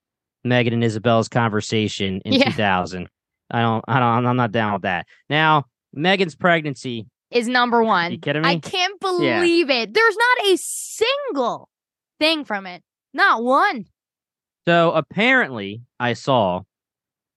[0.43, 2.49] Megan and Isabella's conversation in Yeah.
[2.49, 3.07] 2000.
[3.49, 5.07] I don't, I don't, I'm not down with that.
[5.29, 7.05] Now, Megan's pregnancy.
[7.31, 8.11] Is number one.
[8.11, 8.49] You kidding me?
[8.49, 9.39] I can't Yeah.
[9.39, 9.93] believe it.
[9.93, 11.69] There's not a single
[12.19, 12.83] thing from it.
[13.13, 13.85] Not one.
[14.67, 16.61] So apparently, I saw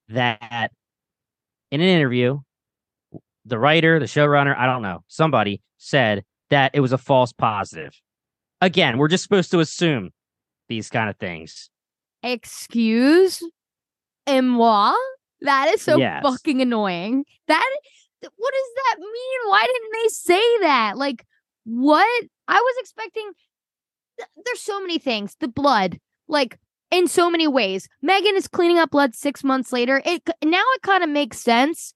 [0.09, 0.73] that
[1.71, 2.41] in an interview,
[3.45, 7.93] the writer, the showrunner, I don't know, somebody said that it was a false positive.
[8.61, 10.11] Again, we're just supposed to assume
[10.69, 11.71] these kind of things.
[12.23, 13.43] Excuse
[14.29, 14.95] moi?
[15.41, 16.23] That is so Yes.
[16.23, 17.25] fucking annoying.
[17.47, 17.65] That
[18.21, 19.51] what does that mean?
[19.51, 20.97] Why didn't they say that?
[20.97, 21.25] Like,
[21.65, 22.25] what?
[22.47, 23.31] I was expecting.
[24.45, 25.37] There's so many things.
[25.41, 26.59] The blood, like
[26.91, 27.89] in so many ways.
[28.03, 30.03] Megan is cleaning up blood six months later.
[30.05, 31.93] It now it kind of makes sense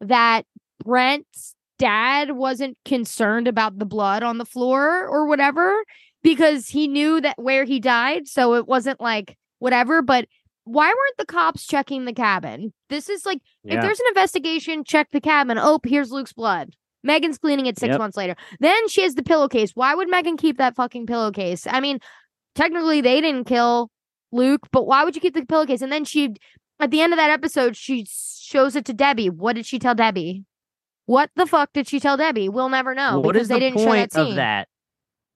[0.00, 0.44] that
[0.84, 5.84] Brent's dad wasn't concerned about the blood on the floor or whatever
[6.22, 10.02] because he knew that where he died, so it wasn't like whatever.
[10.02, 10.26] But
[10.64, 12.72] why weren't the cops checking the cabin?
[12.88, 13.74] This is like Yeah.
[13.76, 15.58] if there's an investigation, check the cabin.
[15.58, 16.74] Oh, here's Luke's blood.
[17.02, 17.98] Megan's cleaning it six Yep.
[17.98, 18.34] months later.
[18.60, 19.72] Then she has the pillowcase.
[19.74, 21.66] Why would Megan keep that fucking pillowcase?
[21.66, 21.98] I mean,
[22.54, 23.90] technically they didn't kill
[24.32, 25.82] Luke, but why would you keep the pillowcase?
[25.82, 26.34] And then she,
[26.80, 29.28] at the end of that episode, she shows it to Debbie.
[29.30, 30.44] What did she tell Debbie?
[31.06, 32.48] What the fuck did she tell Debbie?
[32.48, 34.28] We'll never know what because is they the didn't show that scene.
[34.30, 34.68] of that?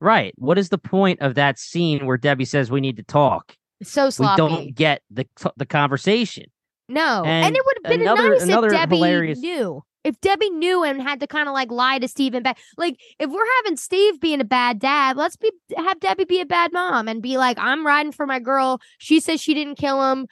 [0.01, 0.33] Right.
[0.39, 3.55] What is the point of that scene where Debbie says we need to talk?
[3.81, 4.43] It's so sloppy.
[4.43, 6.47] We don't get the the conversation.
[6.89, 9.83] No, and, And it would have been another- nice another if Debbie hilarious- knew.
[10.05, 12.99] If Debbie knew and had to kind of like lie to Steve and back, like
[13.19, 16.73] if we're having Steve being a bad dad, let's be have Debbie be a bad
[16.73, 18.81] mom and be like, I'm riding for my girl.
[18.99, 20.27] She says she didn't kill him,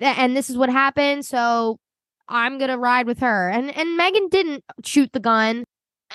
[0.00, 1.24] and this is what happened.
[1.24, 1.78] So
[2.28, 3.48] I'm gonna ride with her.
[3.48, 5.64] And and Megan didn't shoot the gun.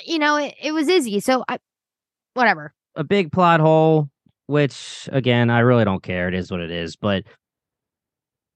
[0.06, 1.22] You know, it, it was Izzy.
[1.22, 1.58] So I,
[2.36, 2.74] whatever.
[2.96, 4.10] A big plot hole,
[4.52, 6.28] which again, I really don't care.
[6.28, 6.98] It is what it is.
[6.98, 7.24] But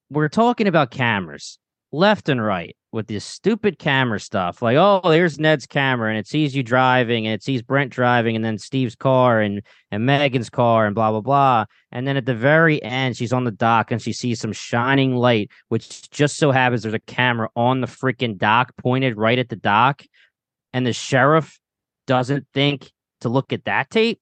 [0.09, 1.57] we're talking about cameras
[1.93, 4.61] left and right with this stupid camera stuff.
[4.61, 8.35] Like, oh, there's Ned's camera, and it sees you driving, and it sees Brent driving,
[8.35, 11.65] and then Steve's car and and Megan's car, and blah blah blah.
[11.93, 15.15] And then at the very end, she's on the dock and she sees some shining
[15.15, 19.47] light, which just so happens there's a camera on the freaking dock pointed right at
[19.47, 20.03] the dock,
[20.73, 21.57] and the sheriff
[22.05, 24.19] doesn't think to look at that tape.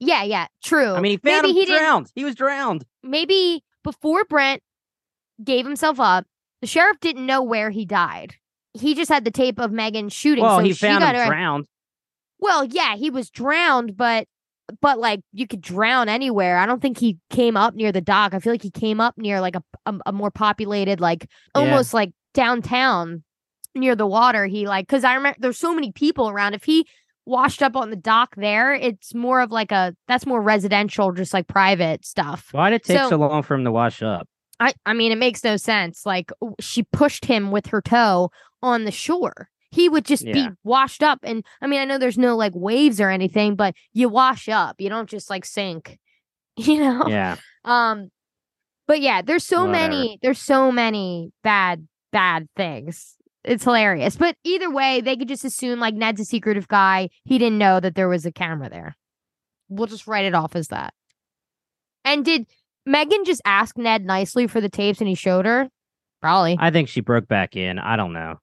[0.00, 0.92] Yeah, yeah, true.
[0.94, 2.12] I mean, he found Maybe him he didn't drowned.
[2.14, 2.84] He was drowned.
[3.02, 4.62] maybe before Brent
[5.42, 6.24] gave himself up,
[6.60, 8.34] the sheriff didn't know where he died.
[8.74, 10.44] He just had the tape of Megan shooting.
[10.44, 11.66] Well, so he she found got him drowned.
[12.38, 14.26] Well, yeah, he was drowned, but
[14.80, 16.58] but like you could drown anywhere.
[16.58, 18.34] I don't think he came up near the dock.
[18.34, 21.22] I feel like he came up near like a a, a more populated, like
[21.56, 21.62] Yeah.
[21.62, 23.24] almost like downtown
[23.74, 24.46] near the water.
[24.46, 26.54] He like because I remember there's so many people around.
[26.54, 26.86] If he
[27.28, 31.32] washed up on the dock there, it's more of like a that's more residential, just
[31.34, 32.48] like private stuff.
[32.52, 34.26] Why did it take So- so long for him to wash up?
[34.60, 36.04] I I mean, it makes no sense.
[36.04, 38.30] Like she pushed him with her toe
[38.62, 39.48] on the shore.
[39.70, 43.00] He would just be washed up, and I mean, I know there's no like waves
[43.00, 44.76] or anything, but you wash up.
[44.80, 45.98] You don't just like sink.
[46.56, 47.04] You know.
[47.06, 47.36] Yeah.
[47.64, 48.08] Um.
[48.88, 49.90] But yeah, there's so Whatever.
[49.90, 50.18] many.
[50.22, 53.14] There's so many bad bad things.
[53.48, 54.16] It's hilarious.
[54.16, 57.08] But either way, they could just assume like Ned's a secretive guy.
[57.24, 58.96] He didn't know that there was a camera there.
[59.68, 60.92] We'll just write it off as that.
[62.04, 62.46] And did
[62.86, 65.68] Megan just ask Ned nicely for the tapes and he showed her?
[66.20, 66.56] Probably.
[66.58, 67.78] I think she broke back in.
[67.78, 68.36] I don't know.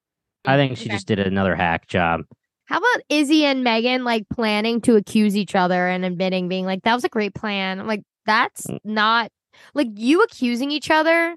[0.46, 0.94] I think she Okay.
[0.96, 2.22] just did another hack job.
[2.66, 6.82] How about Izzy and Megan like planning to accuse each other and admitting being like,
[6.84, 7.80] that was a great plan?
[7.80, 8.80] I'm like, that's Mm.
[8.84, 9.32] not
[9.74, 11.36] like you accusing each other.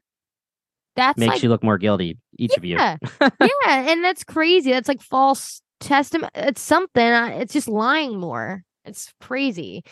[0.99, 2.75] That's Makes like you look more guilty, each of you.
[2.77, 2.97] Yeah.
[3.21, 4.73] yeah, and that's crazy.
[4.73, 6.33] That's like false testament.
[6.35, 7.07] It's something.
[7.07, 8.65] uh, It's just lying more.
[8.85, 9.85] It's crazy.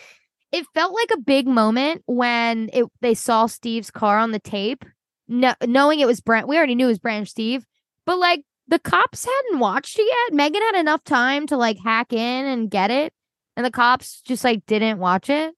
[0.50, 4.84] It felt like a big moment when it they saw Steve's car on the tape,
[5.28, 6.48] no, knowing it was Brent.
[6.48, 7.64] We already knew it was Brent Steve,
[8.04, 10.34] but like the cops hadn't watched it yet.
[10.34, 13.12] Megan had enough time to like hack in and get it,
[13.56, 15.54] and the cops just like didn't watch it,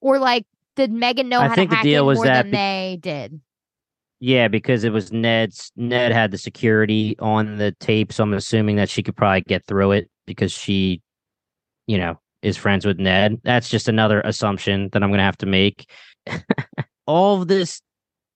[0.00, 2.50] or like did Megan know I how think to the hack was more that than
[2.50, 3.40] be- they did?
[4.20, 5.72] Yeah, because it was Ned's.
[5.76, 9.66] Ned had the security on the tape, so I'm assuming that she could probably get
[9.66, 11.02] through it because she,
[11.86, 13.40] you know, is friends with Ned.
[13.44, 15.90] That's just another assumption that I'm going to have to make.
[17.06, 17.82] All of this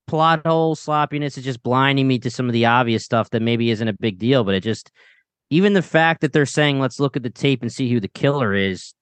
[0.07, 3.71] plot hole sloppiness is just blinding me to some of the obvious stuff that maybe
[3.71, 4.91] isn't a big deal, but it just,
[5.49, 8.07] even the fact that they're saying, let's look at the tape and see who the
[8.07, 8.93] killer is.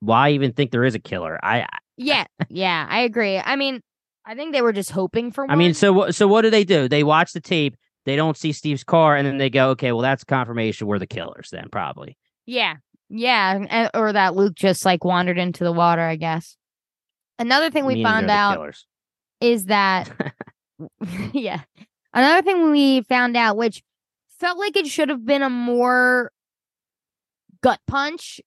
[0.00, 1.38] Why even think there is a killer?
[1.42, 3.38] I Yeah, yeah, I agree.
[3.38, 3.80] I mean,
[4.28, 5.50] I think they were just hoping for one.
[5.50, 6.14] I mean, so what?
[6.14, 6.86] So what do they do?
[6.86, 7.76] They watch the tape.
[8.04, 11.06] They don't see Steve's car, and then they go, "Okay, well, that's confirmation we're the
[11.06, 12.18] killers." Then probably.
[12.44, 12.76] yeah,
[13.08, 16.02] yeah, or that Luke just like wandered into the water.
[16.02, 16.58] I guess.
[17.38, 18.76] Another thing we meaning found out
[19.40, 20.10] is that,
[21.32, 21.62] yeah,
[22.12, 23.82] another thing we found out, which
[24.38, 26.32] felt like it should have been a more
[27.62, 28.42] gut punch,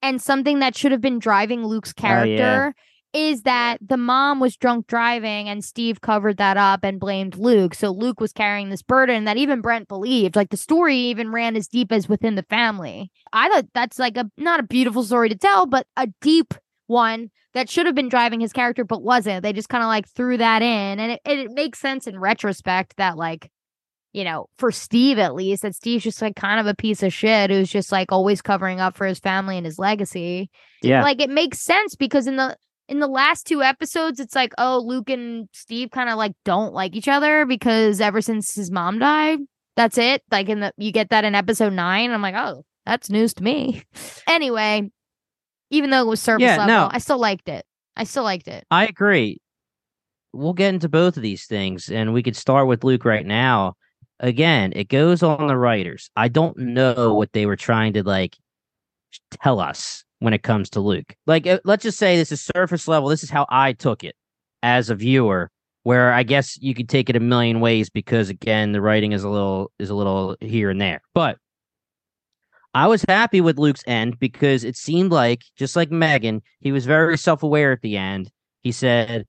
[0.00, 2.72] and something that should have been driving Luke's Oh, yeah.
[3.12, 7.74] Is that the mom was drunk driving and Steve covered that up and blamed Luke.
[7.74, 10.34] So Luke was carrying this burden that even Brent believed.
[10.34, 13.10] Like the story even ran as deep as within the family.
[13.32, 16.54] I thought that's like a not a beautiful story to tell, but a deep
[16.86, 19.42] one that should have been driving his character but wasn't.
[19.42, 20.98] They just kind of like threw that in.
[20.98, 23.50] And it, it makes sense in retrospect that like
[24.12, 27.12] you know, for Steve at least, that Steve's just like kind of a piece of
[27.12, 30.50] shit who's just like always covering up for his family and his legacy.
[30.82, 31.02] Yeah.
[31.02, 32.56] Like it makes sense because in the
[32.88, 36.74] in the last two episodes, it's like, oh, Luke and Steve kind of like don't
[36.74, 39.38] like each other because ever since his mom died,
[39.76, 40.22] that's it.
[40.30, 42.10] Like in the you get that in episode nine.
[42.10, 43.82] I'm like, oh, that's news to me.
[44.28, 44.90] anyway,
[45.70, 46.88] even though it was surface Yeah, level, no.
[46.92, 47.64] I still liked it.
[47.96, 48.64] I still liked it.
[48.70, 49.40] I agree.
[50.32, 53.74] We'll get into both of these things, and we could start with Luke right now.
[54.20, 56.10] Again, it goes on the writers.
[56.16, 58.36] I don't know what they were trying to like
[59.42, 61.14] tell us when it comes to Luke.
[61.26, 63.08] Like, uh, let's just say this is surface level.
[63.08, 64.14] This is how I took it
[64.62, 65.50] as a viewer.
[65.84, 69.24] Where I guess you could take it a million ways because again, the writing is
[69.24, 71.00] a little is a little here and there.
[71.12, 71.38] But
[72.72, 76.86] I was happy with Luke's end because it seemed like, just like Megan, he was
[76.86, 78.30] very self aware at the end.
[78.62, 79.26] He said,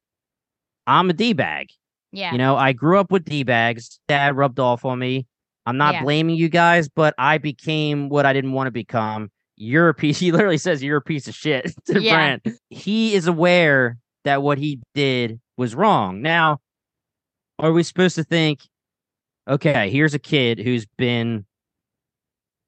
[0.86, 1.70] I'm a D bag.
[2.12, 2.32] Yeah.
[2.32, 4.00] You know, I grew up with D bags.
[4.08, 5.26] Dad rubbed off on me.
[5.66, 6.04] I'm not Yeah.
[6.04, 9.32] blaming you guys, but I became what I didn't want to become.
[9.56, 10.20] You're a piece.
[10.24, 12.38] He literally says you're a piece of shit to Yeah.
[12.42, 12.60] Brent.
[12.70, 16.22] He is aware that what he did was wrong.
[16.22, 16.60] Now,
[17.60, 18.62] are we supposed to think,
[19.48, 21.46] okay, here's a kid who's been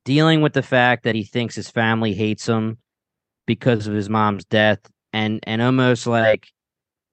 [0.04, 2.78] dealing with the fact that he thinks his family hates him
[3.48, 4.80] because of his mom's death
[5.14, 6.48] and and almost like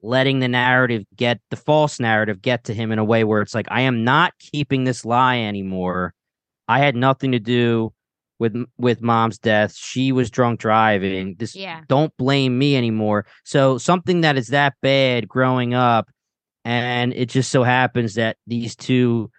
[0.01, 3.55] letting the narrative get the false narrative get to him in a way where it's
[3.55, 6.13] like I am not keeping this lie anymore.
[6.67, 7.93] I had nothing to do
[8.39, 9.75] with with mom's death.
[9.75, 11.35] She was drunk driving.
[11.37, 11.81] This Yeah.
[11.87, 13.25] don't blame me anymore.
[13.43, 16.09] So something that is that bad growing up
[16.65, 19.29] and it just so happens that these two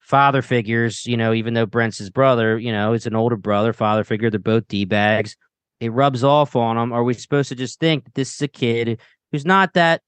[0.00, 3.72] father figures, you know, even though Brent's his brother, you know, it's an older brother,
[3.72, 5.36] father figure, they're both D bags.
[5.78, 6.92] It rubs off on them.
[6.92, 9.00] Are we supposed to just think that this is a kid
[9.32, 10.02] who's not that,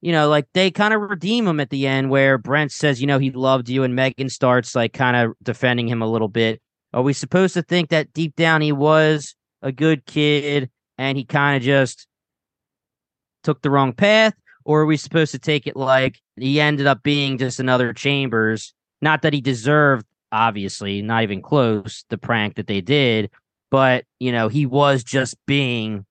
[0.00, 3.06] you know, like they kind of redeem him at the end where Brent says, you
[3.06, 6.60] know, he loved you, and Megan starts like kind of defending him a little bit.
[6.92, 11.24] Are we supposed to think that deep down he was a good kid and he
[11.24, 12.06] kind of just
[13.42, 14.34] took the wrong path?
[14.64, 18.74] Or are we supposed to take it like he ended up being just another Chambers?
[19.00, 23.30] Not that he deserved, obviously, not even close, the prank that they did,
[23.70, 26.04] but, you know, he was just being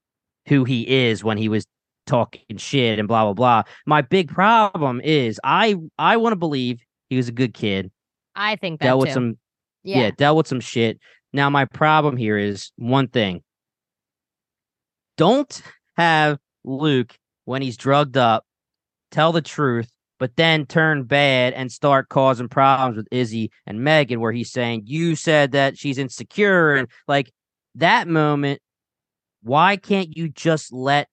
[0.48, 1.68] who he is when he was
[2.08, 3.64] talking shit and blah blah blah.
[3.86, 7.92] My big problem is I I want to believe he was a good kid,
[8.36, 9.06] I think that dealt too.
[9.08, 9.38] with some
[9.88, 10.00] yeah.
[10.02, 11.00] yeah, dealt with some shit.
[11.34, 13.42] Now my problem here is one thing.
[15.18, 15.62] Don't
[15.96, 18.44] have Luke when he's drugged up
[19.12, 24.20] tell the truth, but then turn bad and start causing problems with Izzy and Megan
[24.20, 27.32] where he's saying you said that she's insecure and like
[27.76, 28.60] that moment
[29.44, 31.08] why can't you just let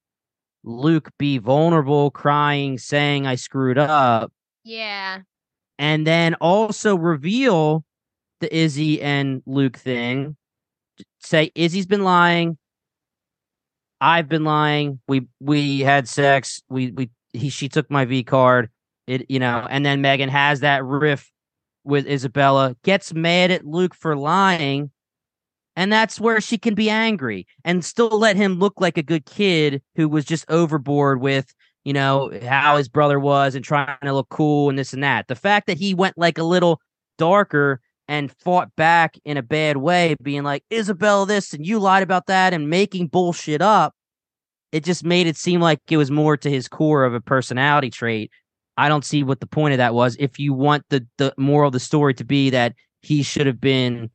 [0.65, 4.33] Luke be vulnerable, crying, saying I screwed up
[4.65, 5.21] Yeah.
[5.79, 7.85] and then also reveal
[8.45, 10.37] the Izzy and Luke thing.
[11.21, 12.59] Say Izzy's been lying.
[14.03, 15.01] I've been lying.
[15.09, 16.63] We we had sex.
[16.69, 18.69] We we he she took my V card.
[19.07, 21.33] It you know, and then Megan has that riff
[21.85, 24.91] with Isabella, gets mad at Luke for lying,
[25.75, 29.25] and that's where she can be angry and still let him look like a good
[29.25, 31.55] kid who was just overboard with
[31.85, 35.29] you know, how his brother was and trying to look cool and this and that.
[35.29, 36.81] The fact that he went like a little
[37.19, 37.79] darker
[38.09, 42.27] and fought back in a bad way, being like, Isabel, this and you lied about
[42.27, 43.95] that and making bullshit up,
[44.73, 47.91] it just made it seem like it was more to his core of a personality
[47.91, 48.31] trait.
[48.77, 50.17] I don't see what the point of that was.
[50.19, 53.61] If you want the, the moral of the story to be that he should have
[53.61, 54.11] been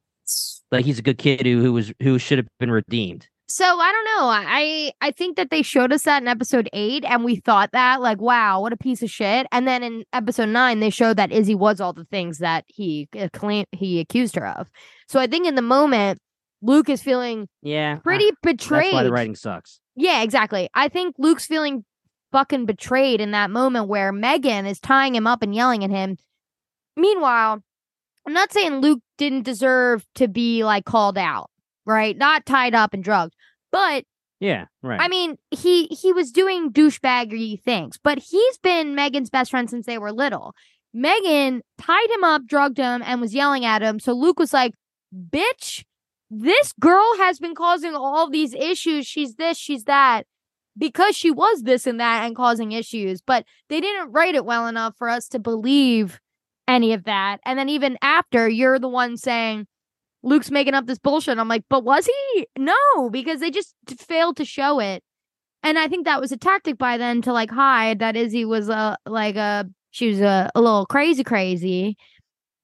[0.72, 3.28] like he's a good kid who, who was who should have been redeemed.
[3.52, 4.28] So I don't know.
[4.30, 8.00] I I think that they showed us that in episode eight, and we thought that
[8.00, 9.48] like, wow, what a piece of shit.
[9.52, 13.10] And then in episode nine, they showed that Izzy was all the things that he
[13.20, 14.70] uh, claimed he accused her of.
[15.08, 16.20] So I think in the moment,
[16.62, 17.96] Luke is feeling Yeah.
[18.04, 18.84] pretty I- betrayed.
[18.86, 19.80] That's why the writing sucks.
[19.96, 20.70] Yeah, exactly.
[20.76, 21.86] I think Luke's feeling
[22.32, 26.18] fucking betrayed in that moment where Megan is tying him up and yelling at him.
[26.96, 27.64] Meanwhile,
[28.28, 31.50] I'm not saying Luke didn't deserve to be like called out,
[31.86, 32.16] right?
[32.18, 33.34] Not tied up and drugged.
[33.72, 34.06] But
[34.40, 35.00] Yeah, right.
[35.02, 39.86] I mean, he he was doing douchebaggy things, but he's been Megan's best friend since
[39.86, 40.54] they were little.
[40.94, 44.00] Megan tied him up, drugged him, and was yelling at him.
[44.00, 44.74] So Luke was like,
[45.14, 45.84] "Bitch,
[46.32, 49.06] this girl has been causing all these issues.
[49.06, 50.26] She's this, she's that."
[50.78, 54.66] Because she was this and that and causing issues, but they didn't write it well
[54.66, 56.20] enough for us to believe
[56.70, 57.42] any of that.
[57.46, 59.68] And then even after, you're the one saying,
[60.24, 61.38] Luke's making up this bullshit.
[61.38, 62.48] I'm like, but was he?
[62.58, 65.04] No, because they just failed to show it.
[65.64, 68.70] And I think that was a tactic by then to like hide that Izzy was
[68.70, 71.98] a like a she was a, a little crazy crazy.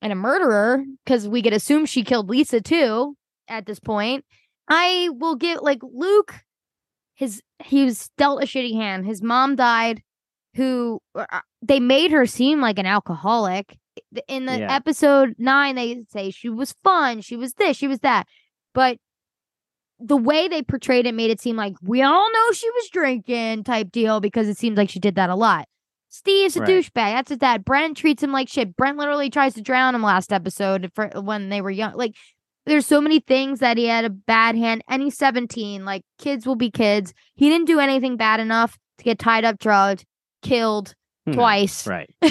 [0.01, 3.15] and a murderer because we could assume she killed Lisa too
[3.47, 4.23] at this point.
[4.69, 6.33] I will give like Luke
[7.15, 9.05] his he was dealt a shitty hand.
[9.05, 10.01] His mom died
[10.55, 13.77] who uh, they made her seem like an alcoholic.
[14.27, 14.73] In the Yeah.
[14.75, 18.27] episode 9 they say she was fun, she was this, she was that.
[18.73, 18.97] But
[19.99, 23.63] the way they portrayed it made it seem like we all know she was drinking
[23.63, 25.67] type deal because it seems like she did that a lot.
[26.09, 26.69] Steve's a Right.
[26.69, 26.91] douchebag.
[26.93, 27.63] That's his dad.
[27.65, 28.75] Brent treats him like shit.
[28.75, 31.93] Brent literally tries to drown him last episode for when they were young.
[31.95, 32.15] Like
[32.65, 35.85] there's so many things that he had a bad hand and he's 17.
[35.85, 37.13] Like kids will be kids.
[37.35, 40.05] He didn't do anything bad enough to get tied up, drugged,
[40.41, 40.93] killed
[41.25, 41.85] No, twice.
[41.87, 42.09] Right.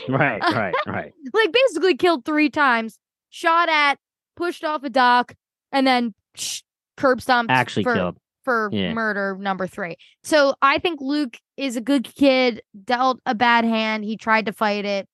[0.08, 0.40] right.
[0.54, 0.74] Right.
[0.86, 1.12] Right.
[1.32, 2.98] Like basically killed three times,
[3.30, 3.96] shot at,
[4.36, 5.34] pushed off a dock,
[5.70, 6.62] and then sh-
[6.96, 8.16] curb stomped Actually for, killed.
[8.44, 8.92] for Yeah.
[8.94, 9.96] murder number three.
[10.24, 14.04] So I think Luke is a good kid, dealt a bad hand.
[14.04, 15.06] He tried to fight it.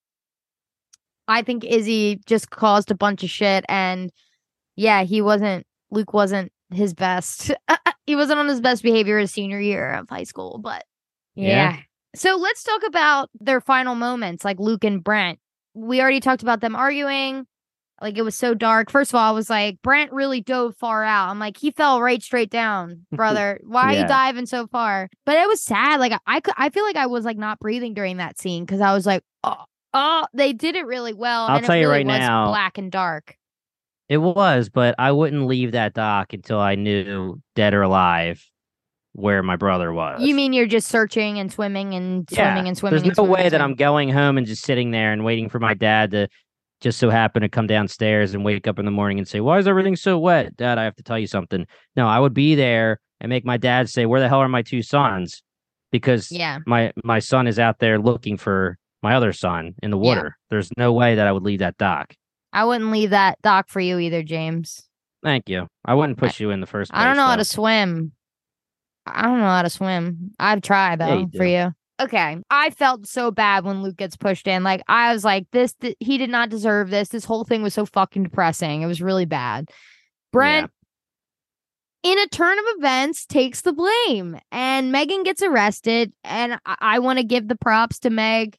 [1.26, 3.64] I think Izzy just caused a bunch of shit.
[3.68, 4.10] And
[4.76, 7.50] yeah, he wasn't, Luke wasn't his best.
[8.06, 10.84] he wasn't on his best behavior his senior year of high school, but
[11.34, 11.48] Yeah.
[11.74, 11.76] yeah.
[12.14, 15.38] So let's talk about their final moments, like Luke and Brent.
[15.74, 17.46] We already talked about them arguing.
[18.00, 18.90] Like it was so dark.
[18.90, 21.30] First of all, I was like, Brent really dove far out.
[21.30, 23.60] I'm like, he fell right straight down, brother.
[23.64, 25.08] Why are you diving so far?
[25.26, 25.98] But it was sad.
[26.00, 28.80] Like I could, I feel like I was like not breathing during that scene because
[28.80, 31.46] I was like, oh, oh, they did it really well.
[31.46, 33.36] I'll and tell it you really right was now- black and dark.
[34.08, 38.42] It was, but I wouldn't leave that dock until I knew, dead or alive,
[39.18, 40.22] where my brother was.
[40.22, 43.02] You mean you're just searching and swimming and Yeah, swimming and swimming?
[43.02, 43.60] There's no swimming way that.
[43.60, 46.28] I'm going home and just sitting there and waiting for my dad to
[46.80, 49.58] just so happen to come downstairs and wake up in the morning and say, Why
[49.58, 50.56] is everything so wet?
[50.56, 51.66] Dad, I have to tell you something.
[51.96, 54.62] No, I would be there and make my dad say, Where the hell are my
[54.62, 55.42] two sons?
[55.90, 56.58] Because Yeah.
[56.66, 60.36] my my son is out there looking for my other son in the water.
[60.50, 62.14] There's no way that I would leave that dock.
[62.52, 64.80] I wouldn't leave that dock for you either, James.
[65.24, 65.66] Thank you.
[65.84, 67.00] I wouldn't push you in the first place.
[67.02, 68.12] I don't know how to swim.
[69.14, 70.32] I don't know how to swim.
[70.38, 71.72] I'd try though you for you.
[72.00, 72.38] Okay.
[72.50, 74.62] I felt so bad when Luke gets pushed in.
[74.62, 77.08] Like I was like, this th- he did not deserve this.
[77.08, 78.82] This whole thing was so fucking depressing.
[78.82, 79.70] It was really bad.
[80.32, 80.70] Brent
[82.04, 86.98] in a turn of events takes the blame and Megan gets arrested and I, I
[87.00, 88.56] want to give the props to Meg.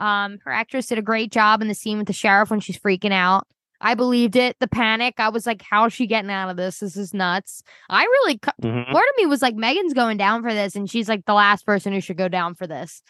[0.00, 2.78] Um her actress did a great job in the scene with the sheriff when she's
[2.78, 3.46] freaking out.
[3.80, 4.56] I believed it.
[4.60, 5.14] The panic.
[5.18, 6.80] I was like, how's she getting out of this?
[6.80, 7.62] This is nuts.
[7.88, 8.84] I really cu- Mhm.
[8.92, 11.64] part of me was like Megan's going down for this and she's like the last
[11.64, 13.02] person who should go down for this.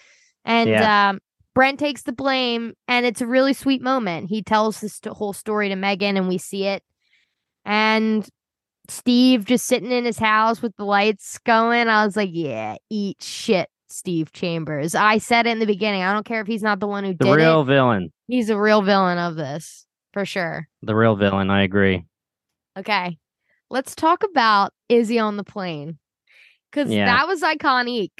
[0.44, 1.18] And um
[1.54, 4.28] Brent takes the blame and it's a really sweet moment.
[4.28, 6.84] He tells this whole story to Megan and we see it.
[7.64, 8.28] And
[8.88, 11.88] Steve just sitting in his house with the lights going.
[11.88, 14.94] I was like, yeah, eat shit, Steve Chambers.
[14.94, 16.02] I said it in the beginning.
[16.02, 17.66] I don't care if he's not the one who The did real it.
[17.66, 18.12] villain.
[18.28, 20.68] He's a real villain of this for sure.
[20.82, 21.50] The real villain.
[21.50, 22.04] I agree.
[22.78, 23.18] Okay.
[23.70, 25.98] Let's talk about Izzy on the plane.
[26.72, 27.06] Cause Yeah.
[27.06, 28.10] that was iconic.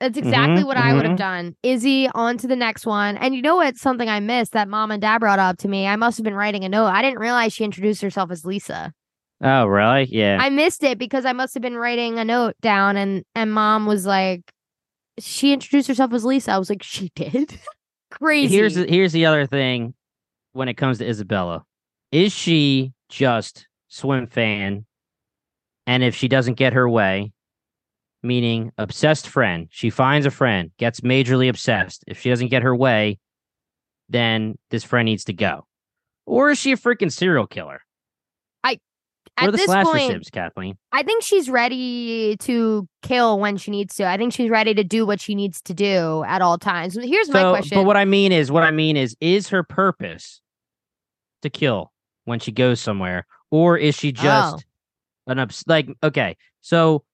[0.00, 1.56] That's exactly Mhm, what I would have done.
[1.64, 3.16] Izzy on to the next one.
[3.16, 3.76] And you know what?
[3.76, 5.88] Something I missed that mom and dad brought up to me.
[5.88, 6.86] I must have been writing a note.
[6.86, 8.92] I didn't realize she introduced herself as Lisa.
[9.42, 10.04] Oh, really?
[10.10, 10.38] Yeah.
[10.40, 13.86] I missed it because I must have been writing a note down and and mom
[13.86, 14.42] was like,
[15.18, 16.52] she introduced herself as Lisa.
[16.52, 17.58] I was like, she did?
[18.12, 18.54] Crazy.
[18.54, 19.94] Here's here's the other thing
[20.58, 21.64] when it comes to Isabella.
[22.10, 24.84] Is she just Swimfan?
[25.86, 27.32] And if she doesn't get her way,
[28.22, 32.04] meaning obsessed friend, she finds a friend, gets majorly obsessed.
[32.06, 33.18] If she doesn't get her way,
[34.08, 35.64] then this friend needs to go.
[36.26, 37.80] Or is she a freaking serial killer?
[38.64, 40.76] I at this slasher point, sibs, Kathleen?
[40.90, 44.08] I think she's ready to kill when she needs to.
[44.08, 46.98] I think she's ready to do what she needs to do at all times.
[47.00, 47.78] Here's my question.
[47.78, 50.42] but what I mean is, what I mean is, is her purpose
[51.42, 51.92] to kill
[52.24, 54.60] when she goes somewhere, or is she just Oh.
[55.32, 55.88] an obs- like?
[56.02, 57.04] Okay, so,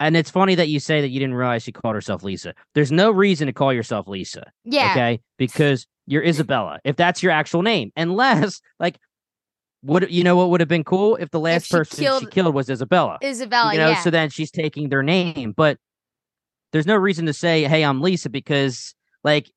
[0.00, 2.54] and it's funny that you say that you didn't realize she called herself Lisa.
[2.74, 4.90] There's no reason to call yourself Lisa, yeah.
[4.90, 5.20] okay?
[5.38, 8.98] Because you're Isabella, if that's your actual name, unless like,
[9.82, 12.30] would you know what would have been cool if the last she person she killed-
[12.30, 13.18] killed was Isabella?
[13.22, 14.00] Isabella, you know, yeah.
[14.02, 15.52] so then she's taking their name.
[15.56, 15.78] But
[16.72, 19.50] there's no reason to say, "Hey, I'm Lisa," because like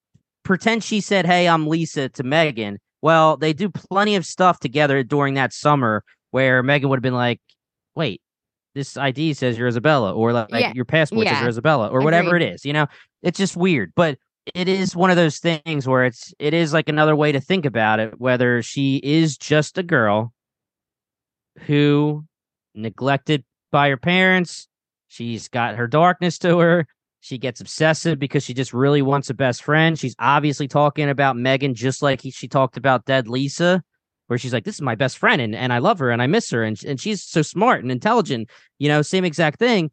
[0.44, 2.78] pretend she said, "Hey, I'm Lisa" to Megan.
[3.02, 7.14] Well, they do plenty of stuff together during that summer where Megan would have been
[7.14, 7.40] like,
[7.96, 8.22] "Wait,
[8.76, 12.36] this ID says you're Isabella," or like Yeah, your passport says you're Isabella, or whatever
[12.36, 12.66] it is.
[12.66, 12.88] You know,
[13.22, 14.18] it's just weird, but.
[14.56, 17.66] It is one of those things where it's it is like another way to think
[17.66, 20.32] about it whether she is just a girl
[21.66, 22.24] who
[22.74, 23.44] neglected
[23.74, 24.70] by her parents.
[25.10, 26.88] She's got her darkness to her.
[27.28, 30.00] She gets obsessive because she just really wants a best friend.
[30.00, 33.84] She's obviously talking about Megan just like he, she talked about dead Lisa,
[34.28, 36.28] where she's like, "This is my best friend, and, and I love her, and I
[36.28, 38.50] miss her, and and she's so smart and intelligent."
[38.80, 39.92] You know, same exact thing.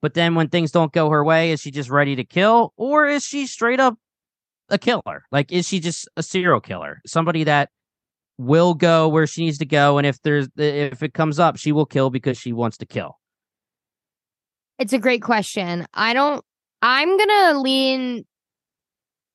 [0.00, 3.06] But then when things don't go her way, is she just ready to kill, or
[3.06, 3.98] is she straight up
[4.70, 5.24] a killer?
[5.30, 7.02] Like, is she just a serial killer?
[7.06, 7.68] Somebody that
[8.38, 11.70] will go where she needs to go, and if there's if it comes up, she
[11.70, 13.17] will kill because she wants to kill.
[14.78, 15.86] It's a great question.
[15.94, 16.44] I don't.
[16.82, 18.24] I'm gonna lean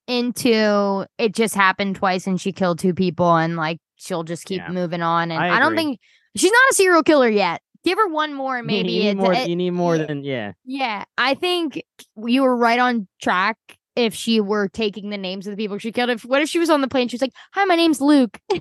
[0.07, 1.33] into it.
[1.33, 4.71] Just happened twice, and she killed two people, and like she'll just keep Yeah.
[4.71, 5.31] moving on.
[5.31, 5.99] And I I, don't think
[6.35, 7.61] she's not a serial killer yet.
[7.83, 9.33] Give her one more, maybe you need more.
[9.33, 10.05] it- you need more yeah.
[10.05, 10.51] than yeah.
[10.65, 11.81] Yeah, I think
[12.25, 13.57] you were right on track.
[13.95, 16.57] If she were taking the names of the people she killed, if what if she
[16.57, 17.09] was on the plane?
[17.09, 18.39] She was like, "Hi, my name's Luke.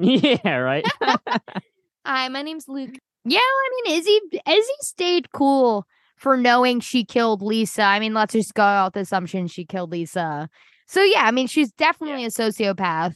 [0.00, 0.84] Yeah, right.
[2.06, 2.94] Hi, my name's Luke."
[3.24, 5.86] Yeah, I mean, Izzy Izzy stayed cool
[6.18, 7.82] for knowing she killed Lisa.
[7.82, 10.48] I mean, let's just go out the assumption she killed Lisa.
[10.86, 13.14] So yeah, I mean, she's definitely a sociopath.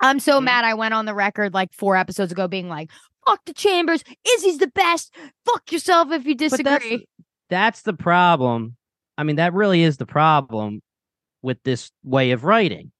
[0.00, 0.44] I'm so Mhm.
[0.44, 0.64] mad.
[0.64, 2.90] I went on the record like four episodes ago, being like,
[3.26, 4.02] "Fuck the Chambers.
[4.36, 5.14] Izzy's the best.
[5.46, 7.02] Fuck yourself if you disagree." that's
[7.48, 8.76] that's the problem.
[9.18, 10.82] I mean, that really is the problem
[11.42, 12.92] with this way of writing.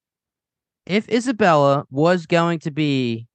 [0.86, 3.26] If Isabella was going to be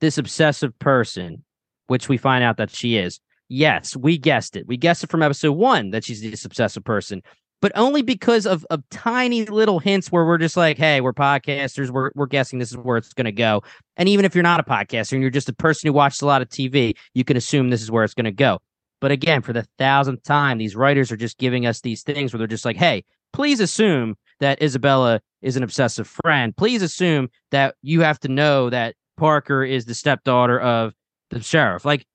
[0.00, 1.44] this obsessive person,
[1.86, 3.20] which we find out that she is,
[3.50, 4.66] yes, we guessed it.
[4.66, 7.22] We guessed it from episode one that she's this obsessive person,
[7.60, 11.90] but only because of, of tiny little hints where we're just like, hey, we're podcasters,
[11.90, 13.62] we're, we're guessing this is where it's going to go.
[13.98, 16.26] And even if you're not a podcaster and you're just a person who watches a
[16.26, 18.60] lot of TV, you can assume this is where it's going to go.
[19.00, 22.38] But again, for the thousandth time, these writers are just giving us these things where
[22.38, 26.56] they're just like, hey, please assume that Isabella is an obsessive friend.
[26.56, 30.94] Please assume that you have to know that Parker is the stepdaughter of
[31.30, 31.84] the sheriff.
[31.84, 32.06] Like,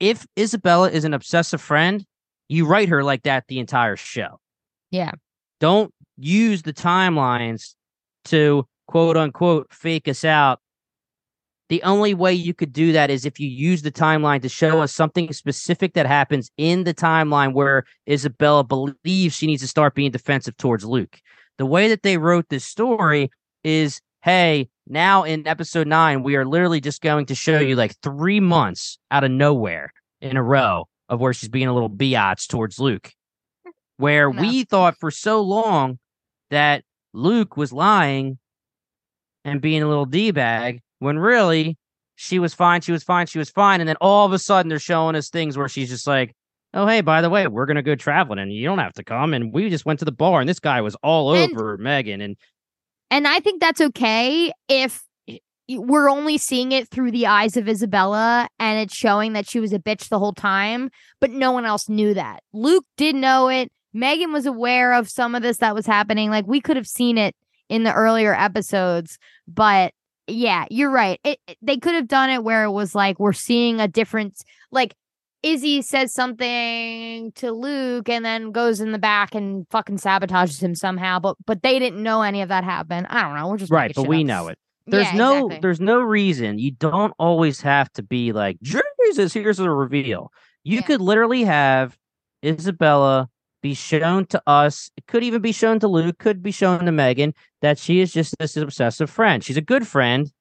[0.00, 2.04] if Isabella is an obsessive friend,
[2.48, 4.40] you write her like that the entire show.
[4.90, 5.12] Yeah.
[5.60, 7.74] Don't use the timelines
[8.26, 10.60] to quote unquote fake us out.
[11.68, 14.80] The only way you could do that is if you use the timeline to show
[14.80, 19.94] us something specific that happens in the timeline where Isabella believes she needs to start
[19.94, 21.20] being defensive towards Luke.
[21.58, 23.30] The way that they wrote this story
[23.64, 27.94] is hey, now in episode nine, we are literally just going to show you like
[28.02, 32.48] three months out of nowhere in a row of where she's being a little biatch
[32.48, 33.12] towards Luke.
[33.96, 34.40] Where No.
[34.42, 35.98] we thought for so long
[36.50, 38.38] that Luke was lying
[39.44, 41.76] and being a little D bag when really
[42.16, 43.80] she was fine, she was fine, she was fine.
[43.80, 46.34] And then all of a sudden they're showing us things where she's just like,
[46.74, 49.04] oh, hey, by the way, we're going to go traveling and you don't have to
[49.04, 49.32] come.
[49.34, 52.20] And we just went to the bar and this guy was all And- over Megan.
[52.20, 52.36] And
[53.10, 55.02] And I think that's okay if
[55.68, 59.72] we're only seeing it through the eyes of Isabella and it's showing that she was
[59.72, 60.90] a bitch the whole time,
[61.20, 62.42] but no one else knew that.
[62.54, 63.70] Luke did know it.
[63.92, 66.30] Megan was aware of some of this that was happening.
[66.30, 67.34] Like we could have seen it
[67.68, 69.92] in the earlier episodes, but
[70.26, 71.20] yeah, you're right.
[71.24, 74.42] It, it- they could have done it where it was like we're seeing a difference.
[74.70, 74.94] Like
[75.42, 80.74] Izzy says something to Luke and then goes in the back and fucking sabotages him
[80.74, 83.06] somehow, but but they didn't know any of that happened.
[83.08, 83.48] I don't know.
[83.48, 84.26] We're just right, but we up.
[84.26, 84.58] know it.
[84.86, 85.58] There's Yeah, no exactly.
[85.60, 86.58] there's no reason.
[86.58, 90.32] You don't always have to be like, Jesus, here's a reveal.
[90.64, 90.82] You Yeah.
[90.82, 91.96] could literally have
[92.44, 93.28] Isabella
[93.62, 94.90] be shown to us.
[94.96, 98.12] It could even be shown to Luke, could be shown to Megan that she is
[98.12, 99.42] just this obsessive friend.
[99.44, 100.32] She's a good friend.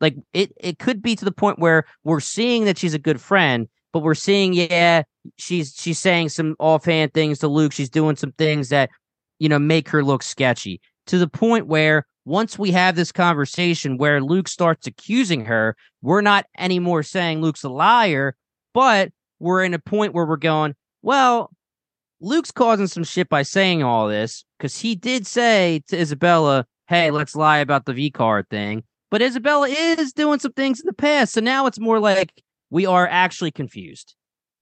[0.00, 3.20] Like it it could be to the point where we're seeing that she's a good
[3.20, 5.02] friend, but we're seeing, yeah,
[5.36, 7.72] she's she's saying some offhand things to Luke.
[7.72, 8.90] She's doing some things that,
[9.38, 10.80] you know, make her look sketchy.
[11.06, 16.20] To the point where once we have this conversation where Luke starts accusing her, we're
[16.20, 18.36] not anymore saying Luke's a liar,
[18.72, 21.50] but we're in a point where we're going, well,
[22.20, 27.10] Luke's causing some shit by saying all this because he did say to Isabella, hey,
[27.10, 28.84] let's lie about the V card thing.
[29.10, 31.34] But Isabella is doing some things in the past.
[31.34, 32.32] So now it's more like
[32.72, 34.14] we are actually confused,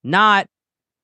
[0.04, 0.46] not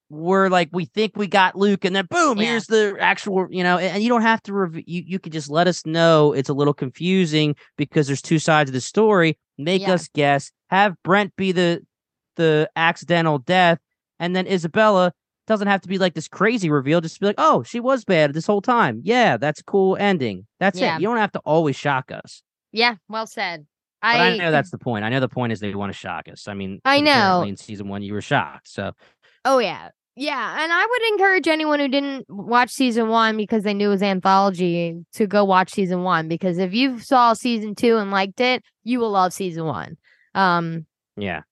[0.09, 2.45] we're like we think we got Luke, and then boom, Yeah.
[2.51, 3.79] here's the actual, you know.
[3.79, 6.55] And you don't have to rev- you you could just let us know it's a
[6.55, 9.39] little confusing because there's two sides of the story.
[9.59, 9.95] Make Yeah.
[9.95, 10.53] us guess.
[10.71, 11.81] Have Brent be the
[12.37, 13.79] the accidental death,
[14.21, 15.13] and then Isabella
[15.49, 17.01] doesn't have to be like this crazy reveal.
[17.01, 19.01] Just be like, oh, she was bad this whole time.
[19.05, 20.47] Yeah, that's a cool ending.
[20.61, 20.97] That's Yeah.
[20.97, 21.01] it.
[21.01, 22.43] You don't have to always shock us.
[22.73, 23.67] Yeah, well said.
[24.13, 25.05] But I, know that's the point.
[25.05, 26.49] I know the point is they want to shock us.
[26.49, 27.43] I mean, I know.
[27.43, 28.69] In season one, you were shocked.
[28.69, 28.93] So
[29.45, 29.91] Oh yeah.
[30.19, 33.91] Yeah, and I would encourage anyone who didn't watch season 1 because they knew it
[33.91, 38.41] was anthology to go watch season 1 because if you saw season 2 and liked
[38.41, 39.97] it, you will love season 1.
[40.35, 40.87] Um
[41.19, 41.43] yeah,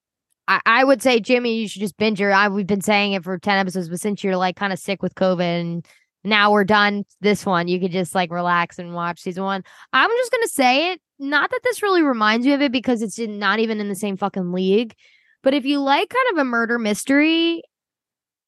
[0.48, 2.32] I, I would say, Jimmy, you should just binge your.
[2.32, 5.02] I, we've been saying it for 10 episodes, but since you're like kind of sick
[5.02, 5.86] with COVID and
[6.22, 9.62] now we're done this one, you could just like relax and watch season one.
[9.92, 11.00] I'm just to say it.
[11.18, 14.16] Not that this really reminds me of it because it's not even in the same
[14.16, 14.94] fucking league.
[15.42, 17.62] But if you like kind of a murder mystery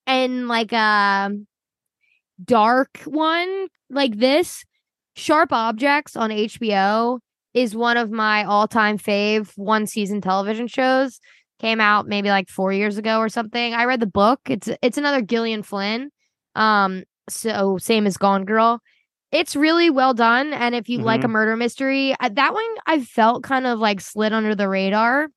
[0.06, 1.30] and like a
[2.44, 4.64] dark one like this,
[5.14, 7.20] Sharp Objects on HBO
[7.54, 11.20] is one of my all-time fave one season television shows.
[11.58, 13.72] Came out maybe like 4 years ago or something.
[13.72, 14.40] I read the book.
[14.46, 16.10] It's it's another Gillian Flynn.
[16.54, 18.80] Um so same as Gone Girl.
[19.38, 21.06] It's really well done and if you mm-hmm.
[21.06, 25.28] like a murder mystery, that one I felt kind of like slid under the radar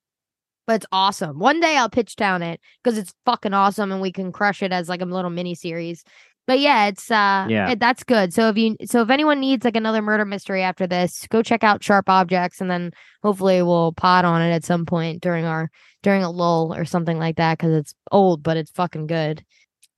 [0.70, 1.40] but it's awesome.
[1.40, 4.72] One day I'll pitch down it because it's fucking awesome and we can crush it
[4.72, 6.04] as like a little mini series.
[6.46, 7.72] But yeah, it's uh yeah.
[7.72, 8.36] It, that's good.
[8.36, 11.64] So if you so if anyone needs like another murder mystery after this, go check
[11.64, 12.92] out Sharp Objects and then
[13.24, 15.72] hopefully we'll pod on it at some point during our
[16.04, 19.44] during a lull or something like that cuz it's old but it's fucking good.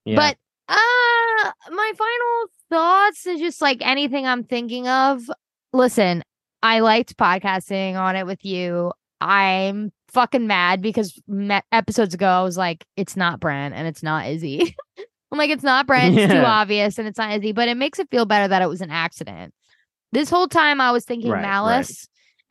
[0.06, 0.16] Yeah.
[0.16, 0.38] But
[0.70, 5.30] uh my final thoughts is just like anything I'm thinking of.
[5.74, 6.24] Listen,
[6.64, 8.94] I liked podcasting on it with you.
[9.20, 14.02] I'm fucking mad because me- episodes ago I was like, it's not Brent and it's
[14.02, 14.76] not Izzy.
[15.32, 16.42] I'm like, it's not Brent, it's yeah.
[16.42, 18.82] too obvious, and it's not Izzy, but it makes it feel better that it was
[18.82, 19.54] an accident.
[20.12, 21.90] This whole time I was thinking right, malice.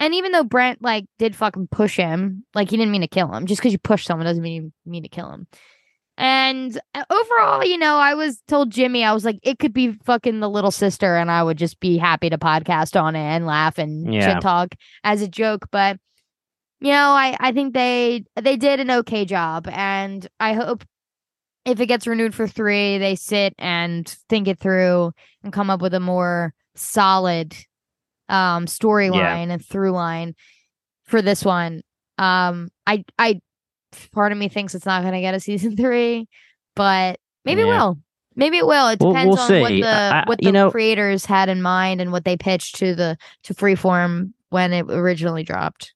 [0.00, 0.06] Right.
[0.06, 3.30] And even though Brent like did fucking push him, like he didn't mean to kill
[3.32, 3.44] him.
[3.44, 5.46] Just because you push someone doesn't mean you mean to kill him.
[6.20, 9.92] And uh, overall, you know, I was told Jimmy, I was like, it could be
[10.04, 13.46] fucking the little sister, and I would just be happy to podcast on it and
[13.46, 14.34] laugh and yeah.
[14.34, 15.68] shit talk as a joke.
[15.72, 15.96] But
[16.78, 20.84] you know, I I think they they did an okay job, and I hope
[21.64, 25.12] if it gets renewed for three, they sit and think it through
[25.42, 27.56] and come up with a more solid
[28.28, 29.54] um storyline yeah.
[29.54, 30.34] and through line
[31.04, 31.80] for this one.
[32.18, 33.40] Um, I I
[34.12, 36.28] part of me thinks it's not going to get a season three,
[36.74, 37.66] but maybe yeah.
[37.66, 37.98] it will.
[38.36, 38.88] Maybe it will.
[38.88, 39.60] It depends we'll, we'll on see.
[39.60, 42.76] what the I, what the you know, creators had in mind and what they pitched
[42.76, 45.94] to the to Freeform when it originally dropped.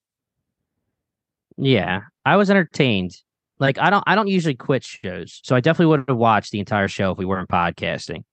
[1.57, 3.17] Yeah, I was entertained.
[3.61, 6.59] Like I don't I don't usually quit shows, so I definitely would have watched the
[6.59, 8.25] entire show if we weren't podcasting,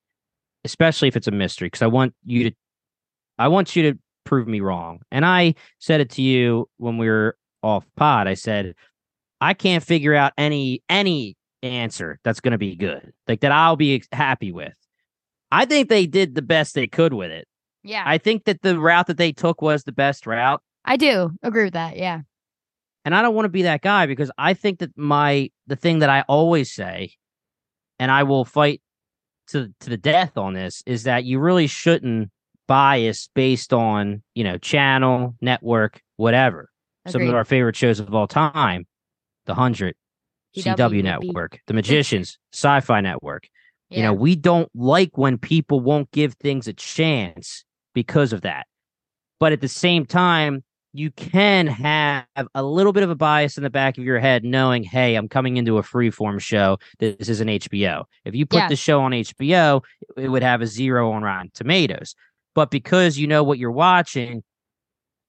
[0.66, 1.68] especially if it's a mystery.
[1.68, 2.56] Because I want you to,
[3.38, 5.02] I want you to prove me wrong.
[5.12, 8.28] And I said it to you when we were off pod.
[8.28, 8.74] I said
[9.42, 13.76] I can't figure out any any answer that's going to be good, like that I'll
[13.76, 14.74] be happy with.
[15.52, 17.48] I think they did the best they could with it.
[17.84, 20.62] Yeah, I think that the route that they took was the best route.
[20.86, 21.98] I do agree with that.
[21.98, 22.22] Yeah.
[23.04, 26.00] And I don't want to be that guy because I think that my the thing
[26.00, 27.14] that I always say,
[27.98, 28.82] and I will fight
[29.48, 32.30] to to the death on this, is that you really shouldn't
[32.68, 36.70] bias based on, you know, channel, network, whatever.
[37.06, 37.12] Agreed.
[37.12, 38.86] Some of our favorite shows of all time,
[39.52, 39.96] The Hundred,
[40.56, 43.50] CW Network, The Magicians, Sci Fi Network.
[43.90, 43.98] Yeah.
[43.98, 48.66] You know, we don't like when people won't give things a chance because of that.
[49.42, 52.26] But at the same time, you can have
[52.56, 55.30] a little bit of a bias in the back of your head knowing hey i'm
[55.30, 58.68] coming into a freeform show this is an hbo if you put yeah.
[58.68, 59.82] the show on hbo
[60.18, 62.14] it would have a zero on rotten tomatoes
[62.56, 64.44] but because you know what you're watching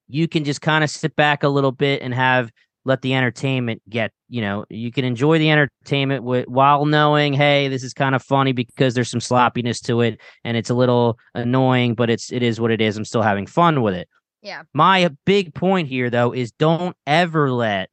[0.09, 2.51] you can just kind of sit back a little bit and have
[2.85, 7.69] let the entertainment get you know you can enjoy the entertainment with, while knowing hey
[7.69, 11.19] this is kind of funny because there's some sloppiness to it and it's a little
[11.35, 14.09] annoying but it's it is what it is i'm still having fun with it
[14.43, 14.65] yeah.
[14.75, 17.89] My big point here though is don't ever let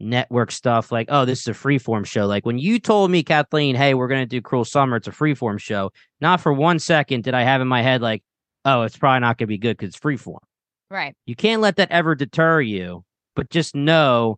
[0.00, 2.26] network stuff like, oh, this is a freeform show.
[2.26, 5.60] Like when you told me, Kathleen, hey, we're gonna do Cruel Summer, it's a freeform
[5.60, 5.90] show.
[6.20, 8.22] Not for one second did I have in my head like,
[8.64, 10.38] oh, it's probably not gonna be good because it's freeform.
[10.88, 11.14] Right.
[11.26, 13.04] You can't let that ever deter you,
[13.38, 14.36] but just know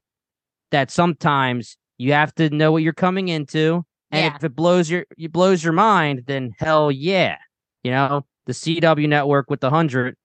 [0.72, 3.82] that sometimes you have to know what you're coming into.
[4.10, 4.36] And yeah.
[4.36, 7.38] if it blows your you blows your mind, then hell yeah.
[7.82, 10.16] You know, the CW network with the hundred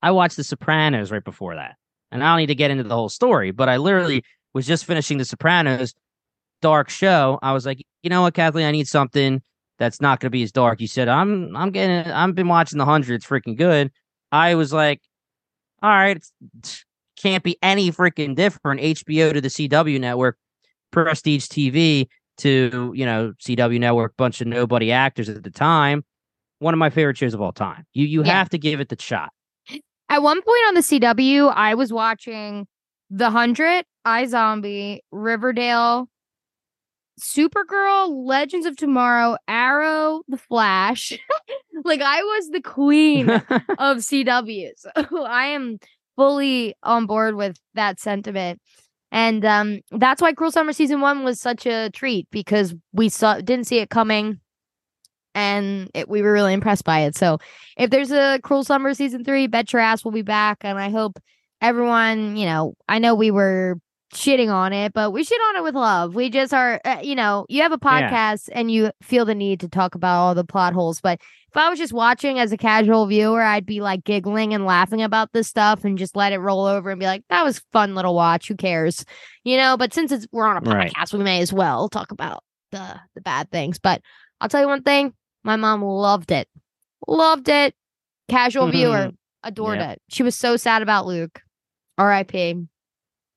[0.00, 1.76] I watched The Sopranos right before that.
[2.10, 4.86] And I don't need to get into the whole story, but I literally was just
[4.86, 5.92] finishing The Sopranos
[6.62, 7.38] dark show.
[7.42, 9.42] I was like, you know what, Kathleen, I need something
[9.78, 10.80] that's not going to be as dark.
[10.80, 13.16] You said, I'm, I'm getting, I've been watching The Hundred.
[13.16, 13.92] It's freaking good.
[14.32, 15.02] I was like,
[15.82, 16.24] all right,
[17.20, 18.80] can't be any freaking different.
[18.80, 20.36] HBO to the CW network,
[20.90, 22.08] Prestige TV
[22.38, 26.04] to, you know, CW network, bunch of nobody actors at the time.
[26.60, 27.84] One of my favorite shows of all time.
[27.92, 28.32] You, you yeah.
[28.32, 29.32] have to give it the shot.
[30.08, 32.66] At one point on the CW, I was watching
[33.10, 36.08] The Hundred, iZombie, Riverdale,
[37.20, 41.12] Supergirl, Legends of Tomorrow, Arrow, The Flash.
[41.84, 44.70] like I was the queen of CW.
[44.76, 44.90] So
[45.26, 45.78] I am
[46.18, 48.60] fully on board with that sentiment.
[49.12, 53.36] And um, that's why Cruel Summer season one was such a treat because we saw
[53.36, 54.40] didn't see it coming,
[55.34, 57.16] and it, we were really impressed by it.
[57.16, 57.38] So
[57.78, 60.90] if there's a Cruel Summer season three, bet your ass we'll be back, and I
[60.90, 61.18] hope
[61.62, 63.78] everyone, you know, I know we were
[64.14, 66.14] shitting on it, but we shit on it with love.
[66.14, 68.58] We just are, uh, you know, you have a podcast yeah.
[68.58, 71.00] and you feel the need to talk about all the plot holes.
[71.00, 74.66] But if I was just watching as a casual viewer, I'd be like giggling and
[74.66, 77.62] laughing about this stuff and just let it roll over and be like, that was
[77.72, 78.48] fun little watch.
[78.48, 79.04] Who cares?
[79.44, 81.12] You know, but since it's we're on a podcast, right.
[81.12, 83.78] we may as well talk about the the bad things.
[83.78, 84.02] But
[84.40, 86.48] I'll tell you one thing, my mom loved it.
[87.06, 87.74] Loved it.
[88.28, 88.72] Casual mm-hmm.
[88.72, 89.10] viewer,
[89.42, 89.92] adored yep.
[89.92, 90.02] it.
[90.10, 91.40] She was so sad about Luke.
[91.96, 92.66] R.I.P.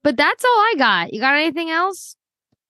[0.04, 1.14] But that's all I got.
[1.14, 2.16] You got anything else?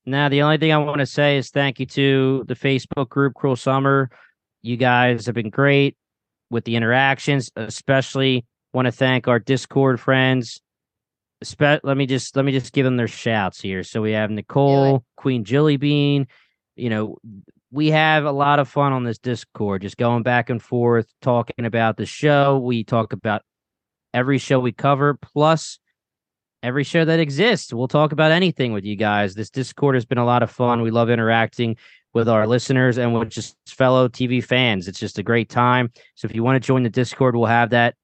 [0.06, 3.36] Now, the only thing I want to say is thank you to the Facebook group
[3.36, 4.10] Cruel Summer.
[4.62, 5.96] You guys have been great
[6.50, 10.62] with the interactions, especially want to thank our Discord friends.
[11.44, 13.84] Spe- let me just let me just give them their shouts here.
[13.84, 16.28] So we have Nicole, Queen Jilly Bean.
[16.76, 17.18] You know,
[17.72, 21.66] we have a lot of fun on this Discord, just going back and forth, talking
[21.66, 22.60] about the show.
[22.60, 23.44] We talk about
[24.14, 25.80] every show we cover, plus
[26.64, 27.74] every show that exists.
[27.74, 29.34] We'll talk about anything with you guys.
[29.34, 30.82] This Discord has been a lot of fun.
[30.82, 31.78] We love interacting
[32.14, 34.88] with our listeners and with just fellow TV fans.
[34.88, 35.92] It's just a great time.
[36.16, 37.96] So if you want to join the Discord, we'll have that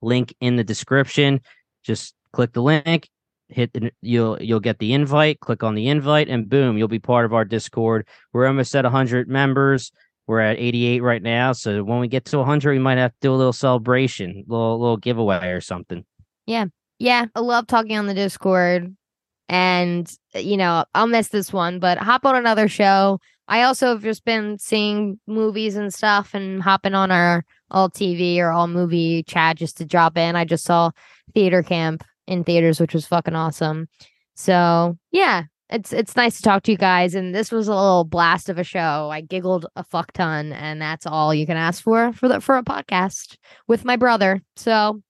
[0.00, 1.40] link in the description.
[1.84, 3.08] Just click the link,
[3.48, 6.98] hit the, you'll you'll get the invite, click on the invite and boom, you'll be
[6.98, 8.06] part of our Discord.
[8.32, 9.92] We're almost at 100 members.
[10.26, 13.16] We're at 88 right now, so when we get to 100, we might have to
[13.20, 16.04] do a little celebration, little little giveaway or something.
[16.46, 16.66] Yeah.
[17.02, 18.94] Yeah, I love talking on the Discord.
[19.48, 23.18] And, uh, you know, I'll miss this one, but hop on another show.
[23.48, 28.38] I also have just been seeing movies and stuff and hopping on our all TV
[28.38, 30.36] or all movie chat just to drop in.
[30.36, 30.92] I just saw
[31.34, 33.88] Theater Camp in theaters, which was fucking awesome.
[34.36, 38.04] So, yeah, it's it's nice to talk to you guys and this was a little
[38.04, 41.82] blast of a show i giggled a fuck ton and that's all you can ask
[41.82, 43.38] for for the for a podcast
[43.68, 45.00] with my brother so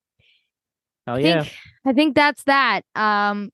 [1.06, 2.82] oh yeah think, I think that's that.
[2.94, 3.50] Um,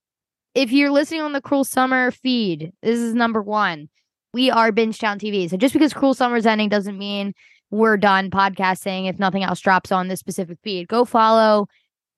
[0.55, 3.89] if you're listening on the Cruel Summer feed, this is number one.
[4.35, 5.49] We are Bingetown TV.
[5.49, 7.33] So just because Cruel Summer's ending doesn't mean
[7.71, 10.89] we're done podcasting if nothing else drops on this specific feed.
[10.89, 11.69] Go follow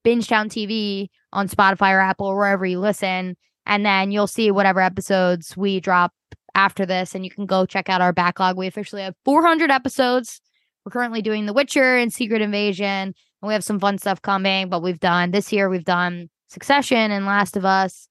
[0.05, 4.81] Bingetown TV on Spotify or Apple or wherever you listen, and then you'll see whatever
[4.81, 6.11] episodes we drop
[6.55, 8.57] after this, and you can go check out our backlog.
[8.57, 10.41] We officially have 400 episodes.
[10.83, 14.69] We're currently doing The Witcher and Secret Invasion and we have some fun stuff coming.
[14.69, 18.07] But we've done this year, we've done Succession and Last of Us.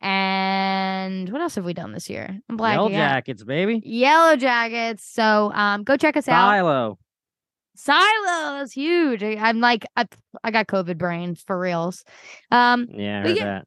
[0.00, 2.40] And what else have we done this year?
[2.48, 2.74] I'm black.
[2.74, 3.82] Yellow Jackets, baby.
[3.84, 5.04] Yellow Jackets.
[5.04, 6.50] So um, go check us out.
[6.50, 6.98] Silo.
[7.76, 9.22] Silo that's huge.
[9.22, 10.06] I'm like, I,
[10.44, 12.04] I got COVID brain for reals.
[12.50, 13.64] Um, yeah, but yeah, that.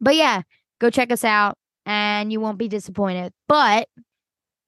[0.00, 0.42] but yeah,
[0.80, 3.32] go check us out, and you won't be disappointed.
[3.46, 3.88] But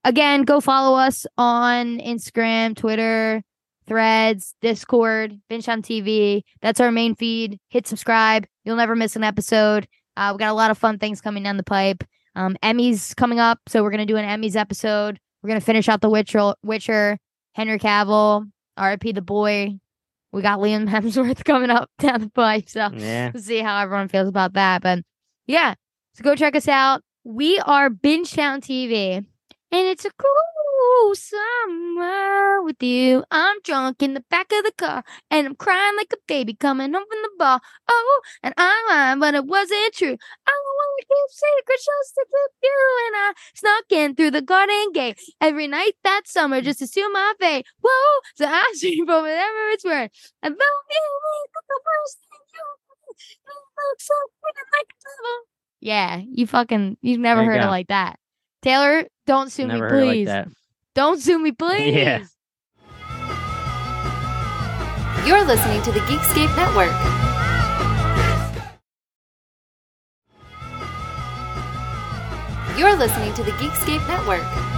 [0.05, 3.43] again, go follow us on Instagram, Twitter,
[3.89, 6.43] Threads, Discord, Bingetown TV.
[6.61, 7.59] That's our main feed.
[7.69, 8.47] Hit subscribe.
[8.65, 9.89] You'll never miss an episode.
[10.17, 12.05] Uh, we got a lot of fun things coming down the pipe.
[12.37, 15.19] Um, Emmys coming up, so we're gonna do an Emmys episode.
[15.43, 17.19] We're gonna finish out the Witcher, Witcher,
[17.55, 19.13] Henry Cavill, R.I.P.
[19.13, 19.79] the boy.
[20.33, 23.31] We got Liam Hemsworth coming up down the pipe, so yeah.
[23.33, 24.83] we'll see how everyone feels about that.
[24.83, 25.01] But
[25.47, 25.75] yeah,
[26.15, 27.03] so go check us out.
[27.25, 29.27] We are Bingetown TV, and
[29.71, 30.31] it's a cool
[30.91, 33.23] Oh, somewhere with you.
[33.31, 36.95] I'm drunk in the back of the car and I'm crying like a baby coming
[36.95, 37.61] home from the bar.
[37.89, 40.17] Oh, and I lied, but it wasn't true.
[40.47, 42.79] I want to keep secrets just to keep you.
[43.07, 47.11] And I snuck in through the garden gate every night that summer just to seal
[47.11, 47.67] my fate.
[47.83, 50.11] Whoa, so I see for whatever it's worth.
[50.43, 51.03] And though you
[51.69, 52.65] the first thing you
[53.77, 55.39] look so pretty like devil.
[55.81, 57.67] Yeah, you fucking, you've never you heard go.
[57.67, 58.19] it like that.
[58.63, 60.29] Taylor, don't sue Never me, please.
[60.29, 60.49] Like
[60.99, 61.95] don't sue me, please.
[61.95, 62.25] Yeah.
[65.25, 66.91] You're listening to the Geekscape Network.
[72.77, 74.78] You're listening to the Geekscape Network.